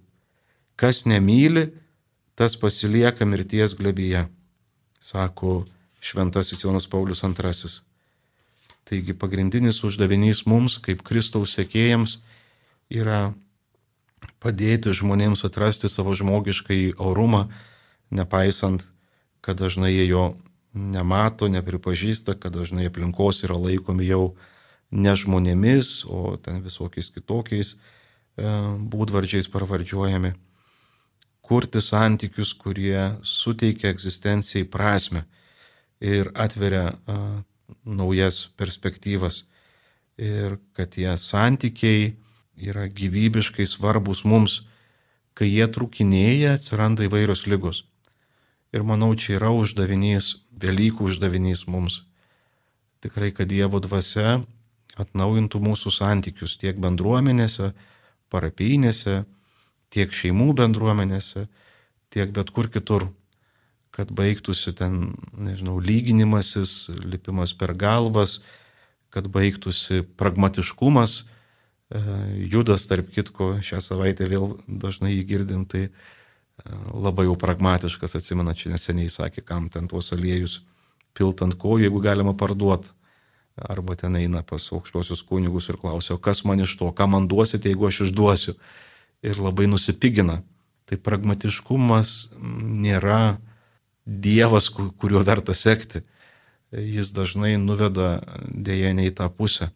Kas 0.75 1.05
nemyli, 1.07 1.69
tas 2.35 2.57
pasilieka 2.59 3.25
mirties 3.25 3.73
glebyje, 3.77 4.27
sako 4.99 5.63
šventasis 6.03 6.63
Jonas 6.63 6.87
Paulius 6.87 7.23
II. 7.23 7.71
Taigi 8.87 9.13
pagrindinis 9.13 9.81
uždavinys 9.83 10.45
mums, 10.47 10.77
kaip 10.79 11.01
Kristaus 11.03 11.55
sekėjams, 11.57 12.19
yra 12.87 13.33
padėti 14.43 14.93
žmonėms 14.95 15.43
atrasti 15.47 15.89
savo 15.91 16.13
žmogiškai 16.15 16.93
orumą, 16.99 17.47
nepaisant, 18.11 18.85
kad 19.41 19.59
dažnai 19.59 19.91
jie 19.91 20.07
jo 20.07 20.23
nemato, 20.77 21.49
nepripažįsta, 21.51 22.37
kad 22.39 22.55
dažnai 22.55 22.87
aplinkos 22.89 23.43
yra 23.47 23.57
laikomi 23.59 24.07
jau 24.07 24.35
ne 24.91 25.13
žmonėmis, 25.17 26.05
o 26.07 26.37
ten 26.41 26.61
visokiais 26.63 27.09
kitokiais 27.11 27.75
e, 27.75 27.77
būdvardžiais 28.93 29.49
pravardžiuojami 29.51 30.35
kurti 31.47 31.81
santykius, 31.81 32.51
kurie 32.59 33.15
suteikia 33.23 33.91
egzistencijai 33.93 34.67
prasme 34.67 35.23
ir 36.03 36.31
atveria 36.35 36.89
a, 36.91 37.19
naujas 37.83 38.47
perspektyvas. 38.59 39.45
Ir 40.17 40.57
kad 40.75 40.91
tie 40.95 41.13
santykiai 41.21 42.15
yra 42.57 42.87
gyvybiškai 42.89 43.67
svarbus 43.69 44.23
mums, 44.25 44.63
kai 45.37 45.47
jie 45.51 45.67
trukinėja, 45.69 46.55
atsiranda 46.57 47.05
įvairios 47.05 47.45
lygos. 47.47 47.83
Ir 48.77 48.83
manau, 48.85 49.09
čia 49.17 49.39
yra 49.39 49.49
uždavinys, 49.57 50.35
Velykų 50.57 51.07
uždavinys 51.09 51.63
mums. 51.65 52.03
Tikrai, 53.01 53.31
kad 53.33 53.49
Dievo 53.49 53.79
dvasia 53.81 54.43
atnaujintų 55.01 55.61
mūsų 55.65 55.93
santykius 55.93 56.53
tiek 56.61 56.77
bendruomenėse, 56.81 57.71
parapinėse, 58.29 59.23
tiek 59.93 60.13
šeimų 60.13 60.51
bendruomenėse, 60.59 61.47
tiek 62.13 62.33
bet 62.35 62.51
kur 62.53 62.69
kitur, 62.69 63.07
kad 63.97 64.13
baigtųsi 64.13 64.75
ten, 64.77 65.15
nežinau, 65.33 65.79
lyginimasis, 65.81 66.91
lipimas 67.01 67.55
per 67.57 67.73
galvas, 67.73 68.43
kad 69.09 69.25
baigtųsi 69.33 70.03
pragmatiškumas. 70.21 71.23
E, 71.89 72.03
Judas, 72.53 72.85
tarp 72.85 73.09
kitko, 73.15 73.55
šią 73.57 73.81
savaitę 73.81 74.29
vėl 74.29 74.59
dažnai 74.69 75.15
jį 75.15 75.25
girdim, 75.33 75.65
tai 75.65 75.87
e, 75.87 76.16
labai 76.65 77.27
jau 77.27 77.35
pragmatiškas, 77.39 78.17
atsimena, 78.17 78.55
čia 78.57 78.71
neseniai 78.73 79.11
sakė, 79.13 79.43
kam 79.45 79.69
ten 79.73 79.87
tuos 79.87 80.11
aliejus 80.15 80.61
pilt 81.17 81.41
ant 81.45 81.57
kojų, 81.57 81.87
jeigu 81.87 82.01
galima 82.03 82.33
parduoti. 82.37 82.93
Arba 83.57 83.95
ten 83.97 84.13
eina 84.19 84.43
pas 84.45 84.61
aukštosius 84.69 85.23
kunigus 85.25 85.69
ir 85.71 85.79
klausia, 85.81 86.13
o 86.13 86.21
kas 86.21 86.43
man 86.45 86.61
iš 86.61 86.75
to, 86.77 86.91
ką 86.93 87.07
man 87.09 87.25
duosite, 87.29 87.71
jeigu 87.71 87.87
aš 87.87 88.03
išduosiu 88.05 88.53
ir 89.25 89.41
labai 89.41 89.65
nusipigina. 89.65 90.43
Tai 90.87 90.99
pragmatiškumas 91.03 92.29
nėra 92.37 93.39
Dievas, 94.07 94.69
kuriuo 94.71 95.19
verta 95.27 95.51
sekti. 95.51 95.99
Jis 96.71 97.09
dažnai 97.11 97.57
nuveda 97.59 98.21
dėja 98.47 98.93
ne 98.95 99.09
į 99.09 99.15
tą 99.17 99.27
pusę. 99.27 99.67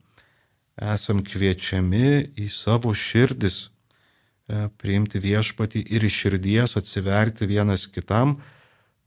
Esam 0.79 1.19
kviečiami 1.25 2.31
į 2.39 2.47
savo 2.47 2.93
širdis 2.95 3.70
priimti 4.81 5.21
viešpatį 5.21 5.83
ir 5.95 6.05
iš 6.07 6.17
širdies 6.23 6.77
atsiverti 6.79 7.47
vienas 7.49 7.87
kitam, 7.87 8.39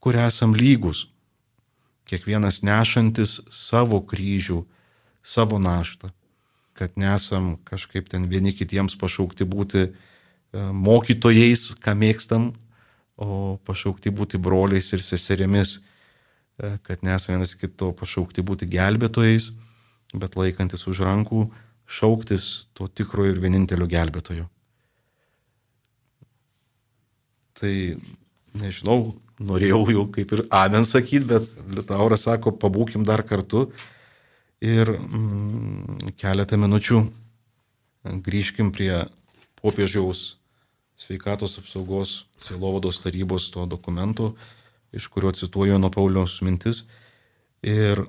kur 0.01 0.17
esam 0.21 0.55
lygus. 0.57 1.07
Kiekvienas 2.09 2.63
nešantis 2.65 3.41
savo 3.53 4.03
kryžių, 4.05 4.63
savo 5.25 5.59
naštą. 5.59 6.11
Kad 6.75 6.99
nesam 6.99 7.55
kažkaip 7.65 8.11
ten 8.11 8.27
vieni 8.29 8.53
kitiems 8.53 8.97
pašaukti 9.01 9.47
būti 9.49 9.87
E, 10.55 10.63
mokytojais, 10.71 11.73
ką 11.83 11.97
mėgstam, 11.99 12.53
o 13.19 13.57
pašaukti 13.67 14.13
būti 14.15 14.39
broliais 14.39 14.93
ir 14.95 15.03
seserimis, 15.03 15.81
e, 15.81 16.77
kad 16.87 17.03
nesame 17.03 17.41
vienas 17.41 17.57
kito 17.59 17.91
pašaukti 17.99 18.45
būti 18.47 18.69
gelbėtojais, 18.71 19.51
bet 20.15 20.39
laikantis 20.39 20.87
už 20.87 21.03
rankų, 21.09 21.49
šauktis 21.91 22.69
to 22.73 22.87
tikrojo 22.87 23.35
ir 23.35 23.43
vienintelio 23.43 23.91
gelbėtojo. 23.91 24.47
Tai 27.59 27.75
nežinau, 28.59 29.15
norėjau 29.39 29.83
jau 29.95 30.07
kaip 30.15 30.33
ir 30.37 30.45
amen 30.55 30.87
sakyti, 30.89 31.27
bet 31.31 31.53
Liutauras 31.71 32.27
sako, 32.27 32.55
pabūkim 32.59 33.07
dar 33.07 33.23
kartu 33.27 33.69
ir 34.65 34.91
mm, 34.97 36.15
keletą 36.19 36.59
minučių 36.61 37.03
grįžkim 38.05 38.73
prie 38.73 39.05
popiežiaus 39.61 40.37
sveikatos 40.97 41.59
apsaugos 41.59 42.25
Sielovados 42.39 43.01
tarybos 43.03 43.51
to 43.51 43.65
dokumento, 43.67 44.35
iš 44.93 45.09
kurio 45.09 45.33
cituoju 45.33 45.79
nuo 45.79 45.91
Pauliaus 45.91 46.41
mintis. 46.45 46.85
Ir 47.65 48.05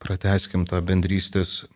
prateskim 0.00 0.64
tą 0.66 0.80
bendrystės, 0.80 1.66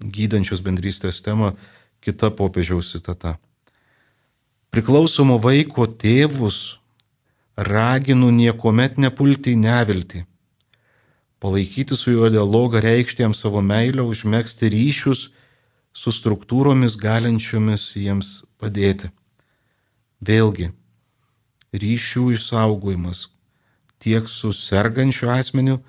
gydančios 0.00 0.62
bendrystės 0.64 1.20
temą, 1.22 1.54
kita 2.00 2.30
popiežiaus 2.32 2.90
citata. 2.96 3.36
Priklausomo 4.76 5.38
vaiko 5.40 5.86
tėvus 5.88 6.56
raginu 7.56 8.26
niekuomet 8.28 8.98
nepulti 9.00 9.54
į 9.56 9.60
neviltį, 9.62 10.20
palaikyti 11.40 11.96
su 11.96 12.12
juo 12.12 12.28
dialogą, 12.28 12.82
reikšti 12.84 13.24
jam 13.24 13.32
savo 13.32 13.62
meilę, 13.64 14.04
užmėgsti 14.04 14.68
ryšius 14.76 15.24
su 15.96 16.12
struktūromis 16.12 16.98
galinčiomis 17.00 17.88
jiems 17.96 18.30
padėti. 18.60 19.08
Vėlgi, 20.20 20.68
ryšių 21.72 22.28
išsaugojimas 22.36 23.30
tiek 23.96 24.28
su 24.28 24.52
sergančiu 24.52 25.32
asmeniu, 25.40 25.80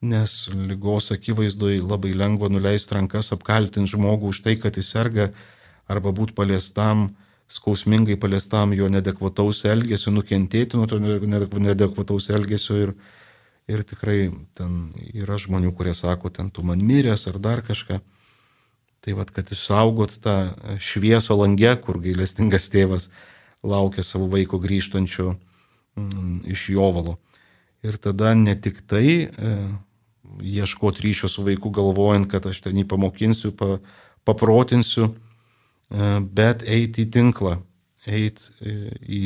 nes 0.00 0.46
lygos 0.48 1.12
akivaizdoje 1.12 1.84
labai 1.84 2.16
lengva 2.16 2.48
nuleisti 2.48 2.96
rankas, 2.96 3.34
apkaltinti 3.36 3.98
žmogų 3.98 4.32
už 4.32 4.46
tai, 4.48 4.56
kad 4.56 4.80
jis 4.80 4.94
serga, 4.96 5.28
arba 5.92 6.16
būti 6.16 6.32
paliestam, 6.32 7.10
skausmingai 7.50 8.16
paliestam 8.20 8.74
jo 8.76 8.88
nedekvataus 8.92 9.64
elgesio, 9.66 10.12
nukentėti 10.14 10.78
nuo 10.78 10.86
to 10.90 11.00
nedekvataus 11.00 12.30
elgesio 12.30 12.78
ir, 12.78 12.94
ir 13.70 13.82
tikrai 13.86 14.30
ten 14.58 14.92
yra 15.10 15.38
žmonių, 15.40 15.74
kurie 15.74 15.94
sako, 15.96 16.30
ten 16.30 16.50
tu 16.54 16.62
man 16.66 16.82
miręs 16.86 17.26
ar 17.30 17.40
dar 17.42 17.64
kažką. 17.66 17.98
Tai 19.00 19.16
vad, 19.16 19.30
kad 19.32 19.48
išsaugot 19.50 20.18
tą 20.22 20.36
šviesą 20.78 21.34
langę, 21.40 21.72
kur 21.80 21.98
gailestingas 22.04 22.68
tėvas 22.70 23.08
laukia 23.64 24.04
savo 24.04 24.28
vaiko 24.30 24.60
grįžtančio 24.60 25.32
mm, 25.32 26.42
iš 26.52 26.68
jovalo. 26.76 27.16
Ir 27.82 27.96
tada 27.96 28.34
ne 28.36 28.52
tik 28.60 28.82
tai 28.84 29.06
e, 29.24 29.54
ieškoti 30.44 31.02
ryšio 31.06 31.32
su 31.32 31.44
vaiku, 31.46 31.72
galvojant, 31.72 32.28
kad 32.30 32.46
aš 32.46 32.60
ten 32.66 32.76
jį 32.76 32.84
pamokinsiu, 32.92 33.54
pa, 33.56 33.78
paprotinsiu, 34.28 35.14
bet 35.90 36.62
eiti 36.62 37.04
į 37.06 37.10
tinklą, 37.10 37.56
eiti 38.06 38.50
e, 38.62 38.74
į 39.02 39.22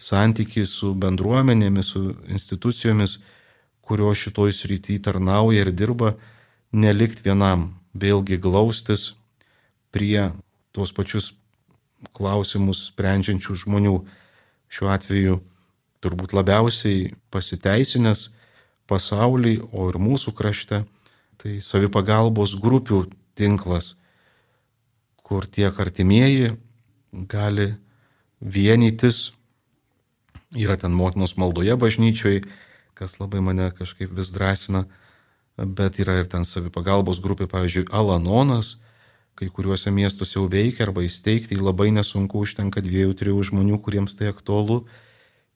santykių 0.00 0.64
su 0.66 0.94
bendruomenėmis, 0.94 1.92
su 1.92 2.14
institucijomis, 2.30 3.18
kurios 3.82 4.22
šitoj 4.22 4.54
srity 4.54 5.00
tarnauja 5.02 5.66
ir 5.66 5.72
dirba, 5.74 6.14
nelikti 6.72 7.26
vienam, 7.26 7.74
vėlgi 7.92 8.38
glaustis 8.38 9.14
prie 9.90 10.30
tuos 10.72 10.92
pačius 10.94 11.32
klausimus 12.16 12.86
sprendžiančių 12.92 13.58
žmonių. 13.64 13.96
Šiuo 14.70 14.92
atveju 14.94 15.40
turbūt 16.00 16.32
labiausiai 16.32 17.10
pasiteisinęs 17.34 18.30
pasaulį, 18.90 19.58
o 19.74 19.90
ir 19.90 19.98
mūsų 19.98 20.32
krašte, 20.38 20.84
tai 21.42 21.58
savipagalbos 21.64 22.54
grupių 22.62 23.08
tinklas, 23.34 23.96
kur 25.30 25.46
tiek 25.46 25.76
artimieji 25.78 26.56
gali 27.30 27.76
vienytis, 28.42 29.30
yra 30.58 30.74
ten 30.74 30.90
motinos 30.90 31.36
maldoje 31.38 31.76
bažnyčioj, 31.78 32.40
kas 32.98 33.20
labai 33.22 33.38
mane 33.38 33.68
kažkaip 33.78 34.10
vis 34.10 34.32
drąsina, 34.34 34.88
bet 35.54 36.02
yra 36.02 36.18
ir 36.18 36.26
ten 36.26 36.42
savipagalbos 36.42 37.22
grupė, 37.22 37.46
pavyzdžiui, 37.46 37.86
Alanonas, 37.94 38.80
kai 39.38 39.46
kuriuose 39.54 39.94
miestuose 39.94 40.34
jau 40.34 40.48
veikia 40.50 40.88
arba 40.88 41.06
įsteigti, 41.06 41.62
labai 41.62 41.92
nesunku 41.94 42.42
užtenka 42.42 42.82
dviejų, 42.82 43.14
trijų 43.22 43.46
žmonių, 43.52 43.78
kuriems 43.86 44.18
tai 44.18 44.34
aktualu. 44.34 44.82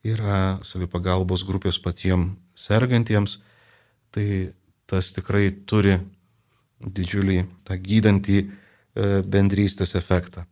Yra 0.07 0.61
savipagalbos 0.63 1.43
grupės 1.49 1.83
patiems 1.83 2.37
sergantiems, 2.55 3.41
tai 4.15 4.53
tas 4.87 5.11
tikrai 5.17 5.49
turi 5.67 5.99
didžiulį 6.79 7.43
tą 7.67 7.81
gydantį 7.81 8.45
bendrystės 8.95 9.97
efektą. 9.99 10.45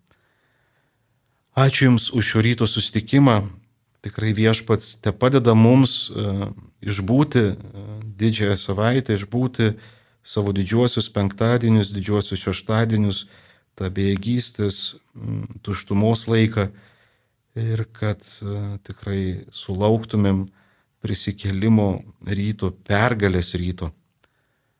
Ačiū 1.53 1.91
Jums 1.91 2.09
už 2.17 2.25
šio 2.25 2.41
ryto 2.41 2.67
sustikimą. 2.67 3.43
Tikrai 4.01 4.33
viešpats 4.33 4.97
te 5.05 5.13
padeda 5.13 5.53
mums 5.55 6.09
e, 6.09 6.49
išbūti 6.81 7.43
e, 7.45 7.53
didžiąją 8.19 8.57
savaitę, 8.57 9.15
išbūti 9.15 9.75
savo 10.25 10.55
didžiuosius 10.57 11.11
penktadienius, 11.13 11.93
didžiuosius 11.93 12.41
šeštadienius, 12.41 13.27
tą 13.77 13.93
bejėgystės, 13.93 14.97
tuštumos 15.61 16.25
laiką 16.27 16.71
ir 17.61 17.85
kad 17.93 18.25
e, 18.25 18.59
tikrai 18.89 19.23
sulauktumėm 19.53 20.47
prisikėlimo 21.05 21.91
ryto, 22.27 22.73
pergalės 22.89 23.53
ryto. 23.61 23.93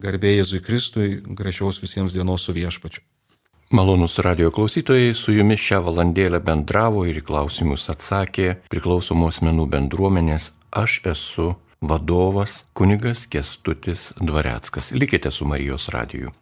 Garbėjai 0.03 0.41
Jėzui 0.41 0.65
Kristui, 0.65 1.09
gražiaus 1.21 1.85
visiems 1.85 2.17
dienos 2.17 2.49
su 2.49 2.57
viešpačiu. 2.57 3.05
Malonus 3.73 4.19
radio 4.19 4.51
klausytojai, 4.51 5.15
su 5.17 5.33
jumis 5.33 5.63
šią 5.65 5.79
valandėlę 5.87 6.43
bendravo 6.45 7.07
ir 7.09 7.17
į 7.17 7.23
klausimus 7.25 7.87
atsakė 7.89 8.51
priklausomos 8.69 9.39
menų 9.41 9.65
bendruomenės 9.73 10.51
Aš 10.77 10.99
esu 11.09 11.47
vadovas 11.81 12.67
kunigas 12.77 13.25
Kestutis 13.33 14.11
Dvareckas. 14.21 14.93
Likite 14.93 15.33
su 15.33 15.49
Marijos 15.49 15.89
radiju. 15.89 16.35